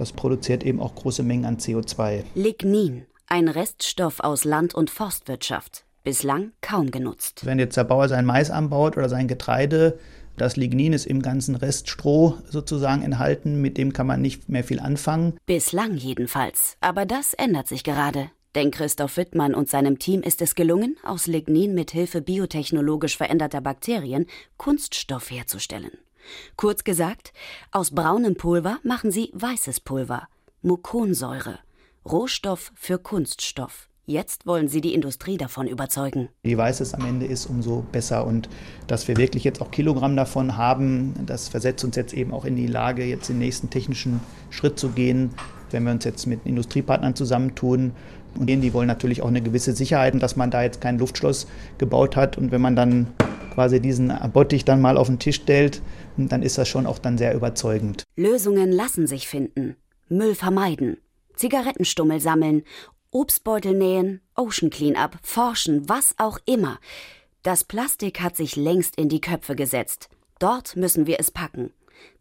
Das 0.00 0.12
produziert 0.12 0.64
eben 0.64 0.80
auch 0.80 0.94
große 0.94 1.22
Mengen 1.22 1.44
an 1.44 1.58
CO2. 1.58 2.22
Lignin, 2.34 3.04
ein 3.26 3.48
Reststoff 3.48 4.20
aus 4.20 4.44
Land- 4.44 4.74
und 4.74 4.88
Forstwirtschaft. 4.88 5.84
Bislang 6.04 6.52
kaum 6.62 6.90
genutzt. 6.90 7.44
Wenn 7.44 7.58
jetzt 7.58 7.76
der 7.76 7.84
Bauer 7.84 8.08
sein 8.08 8.24
Mais 8.24 8.50
anbaut 8.50 8.96
oder 8.96 9.10
sein 9.10 9.28
Getreide, 9.28 9.98
das 10.38 10.56
Lignin 10.56 10.94
ist 10.94 11.04
im 11.04 11.20
ganzen 11.20 11.54
Reststroh 11.54 12.38
sozusagen 12.48 13.02
enthalten, 13.02 13.60
mit 13.60 13.76
dem 13.76 13.92
kann 13.92 14.06
man 14.06 14.22
nicht 14.22 14.48
mehr 14.48 14.64
viel 14.64 14.80
anfangen. 14.80 15.36
Bislang 15.44 15.98
jedenfalls. 15.98 16.78
Aber 16.80 17.04
das 17.04 17.34
ändert 17.34 17.68
sich 17.68 17.84
gerade. 17.84 18.30
Denn 18.54 18.70
Christoph 18.70 19.18
Wittmann 19.18 19.54
und 19.54 19.68
seinem 19.68 19.98
Team 19.98 20.22
ist 20.22 20.40
es 20.40 20.54
gelungen, 20.54 20.96
aus 21.04 21.26
Lignin 21.26 21.74
mit 21.74 21.90
Hilfe 21.90 22.22
biotechnologisch 22.22 23.18
veränderter 23.18 23.60
Bakterien 23.60 24.24
Kunststoff 24.56 25.30
herzustellen. 25.30 25.92
Kurz 26.56 26.84
gesagt, 26.84 27.32
aus 27.72 27.90
braunem 27.90 28.36
Pulver 28.36 28.78
machen 28.82 29.10
sie 29.10 29.30
weißes 29.34 29.80
Pulver, 29.80 30.28
Mukonsäure, 30.62 31.58
Rohstoff 32.04 32.72
für 32.74 32.98
Kunststoff. 32.98 33.90
Jetzt 34.10 34.44
wollen 34.44 34.66
sie 34.66 34.80
die 34.80 34.92
Industrie 34.92 35.36
davon 35.36 35.68
überzeugen. 35.68 36.30
Je 36.42 36.56
weiß 36.56 36.80
es 36.80 36.94
am 36.94 37.06
Ende 37.06 37.26
ist, 37.26 37.46
umso 37.46 37.84
besser. 37.92 38.26
Und 38.26 38.48
dass 38.88 39.06
wir 39.06 39.16
wirklich 39.16 39.44
jetzt 39.44 39.62
auch 39.62 39.70
Kilogramm 39.70 40.16
davon 40.16 40.56
haben, 40.56 41.14
das 41.26 41.48
versetzt 41.48 41.84
uns 41.84 41.94
jetzt 41.94 42.12
eben 42.12 42.32
auch 42.32 42.44
in 42.44 42.56
die 42.56 42.66
Lage, 42.66 43.04
jetzt 43.04 43.28
den 43.28 43.38
nächsten 43.38 43.70
technischen 43.70 44.18
Schritt 44.50 44.80
zu 44.80 44.88
gehen, 44.88 45.30
wenn 45.70 45.84
wir 45.84 45.92
uns 45.92 46.04
jetzt 46.04 46.26
mit 46.26 46.44
Industriepartnern 46.44 47.14
zusammentun. 47.14 47.92
Und 48.36 48.46
die 48.48 48.72
wollen 48.72 48.88
natürlich 48.88 49.22
auch 49.22 49.28
eine 49.28 49.42
gewisse 49.42 49.76
Sicherheit, 49.76 50.20
dass 50.20 50.34
man 50.34 50.50
da 50.50 50.64
jetzt 50.64 50.80
kein 50.80 50.98
Luftschloss 50.98 51.46
gebaut 51.78 52.16
hat. 52.16 52.36
Und 52.36 52.50
wenn 52.50 52.60
man 52.60 52.74
dann 52.74 53.06
quasi 53.60 53.78
diesen 53.78 54.10
Bottich 54.32 54.64
dann 54.64 54.80
mal 54.80 54.96
auf 54.96 55.08
den 55.08 55.18
Tisch 55.18 55.36
stellt, 55.36 55.82
dann 56.16 56.40
ist 56.40 56.56
das 56.56 56.66
schon 56.66 56.86
auch 56.86 56.98
dann 56.98 57.18
sehr 57.18 57.34
überzeugend. 57.34 58.04
Lösungen 58.16 58.72
lassen 58.72 59.06
sich 59.06 59.28
finden. 59.28 59.76
Müll 60.08 60.34
vermeiden, 60.34 60.96
Zigarettenstummel 61.36 62.20
sammeln, 62.20 62.62
Obstbeutel 63.10 63.74
nähen, 63.74 64.22
Ocean 64.34 64.70
Cleanup, 64.70 65.18
forschen, 65.20 65.90
was 65.90 66.14
auch 66.16 66.38
immer. 66.46 66.78
Das 67.42 67.64
Plastik 67.64 68.22
hat 68.22 68.34
sich 68.34 68.56
längst 68.56 68.96
in 68.96 69.10
die 69.10 69.20
Köpfe 69.20 69.54
gesetzt. 69.56 70.08
Dort 70.38 70.74
müssen 70.74 71.06
wir 71.06 71.20
es 71.20 71.30
packen. 71.30 71.70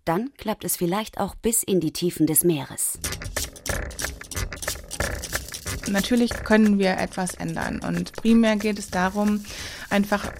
Dann 0.03 0.33
klappt 0.37 0.65
es 0.65 0.75
vielleicht 0.75 1.21
auch 1.21 1.35
bis 1.35 1.63
in 1.63 1.79
die 1.79 1.93
Tiefen 1.93 2.27
des 2.27 2.43
Meeres. 2.43 2.99
Natürlich 5.87 6.31
können 6.43 6.79
wir 6.79 6.97
etwas 6.97 7.33
ändern 7.35 7.79
und 7.79 8.11
primär 8.13 8.57
geht 8.57 8.77
es 8.77 8.89
darum, 8.89 9.45
einfach 9.89 10.31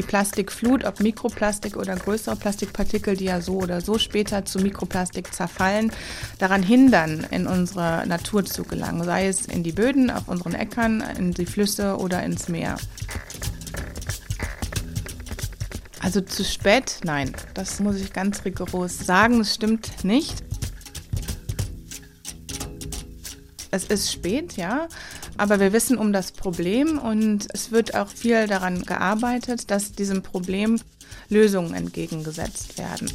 die 0.00 0.06
Plastikflut, 0.06 0.84
ob 0.84 1.00
Mikroplastik 1.00 1.76
oder 1.76 1.94
größere 1.94 2.34
Plastikpartikel, 2.34 3.18
die 3.18 3.26
ja 3.26 3.42
so 3.42 3.58
oder 3.58 3.82
so 3.82 3.98
später 3.98 4.46
zu 4.46 4.58
Mikroplastik 4.58 5.34
zerfallen, 5.34 5.92
daran 6.38 6.62
hindern, 6.62 7.26
in 7.30 7.46
unsere 7.46 8.06
Natur 8.06 8.46
zu 8.46 8.62
gelangen, 8.62 9.04
sei 9.04 9.26
es 9.26 9.44
in 9.44 9.62
die 9.62 9.72
Böden, 9.72 10.10
auf 10.10 10.26
unseren 10.26 10.54
Äckern, 10.54 11.04
in 11.18 11.32
die 11.32 11.44
Flüsse 11.44 11.98
oder 11.98 12.22
ins 12.22 12.48
Meer. 12.48 12.76
Also 16.00 16.22
zu 16.22 16.44
spät? 16.44 17.00
Nein, 17.04 17.32
das 17.52 17.78
muss 17.78 17.96
ich 17.96 18.14
ganz 18.14 18.42
rigoros 18.46 19.00
sagen. 19.00 19.42
Es 19.42 19.54
stimmt 19.54 20.02
nicht. 20.02 20.42
Es 23.70 23.84
ist 23.84 24.10
spät, 24.10 24.56
ja, 24.56 24.88
aber 25.40 25.58
wir 25.58 25.72
wissen 25.72 25.96
um 25.96 26.12
das 26.12 26.32
Problem 26.32 26.98
und 26.98 27.46
es 27.54 27.72
wird 27.72 27.94
auch 27.94 28.08
viel 28.08 28.46
daran 28.46 28.82
gearbeitet, 28.82 29.70
dass 29.70 29.92
diesem 29.92 30.22
Problem 30.22 30.78
Lösungen 31.30 31.72
entgegengesetzt 31.72 32.76
werden. 32.76 33.10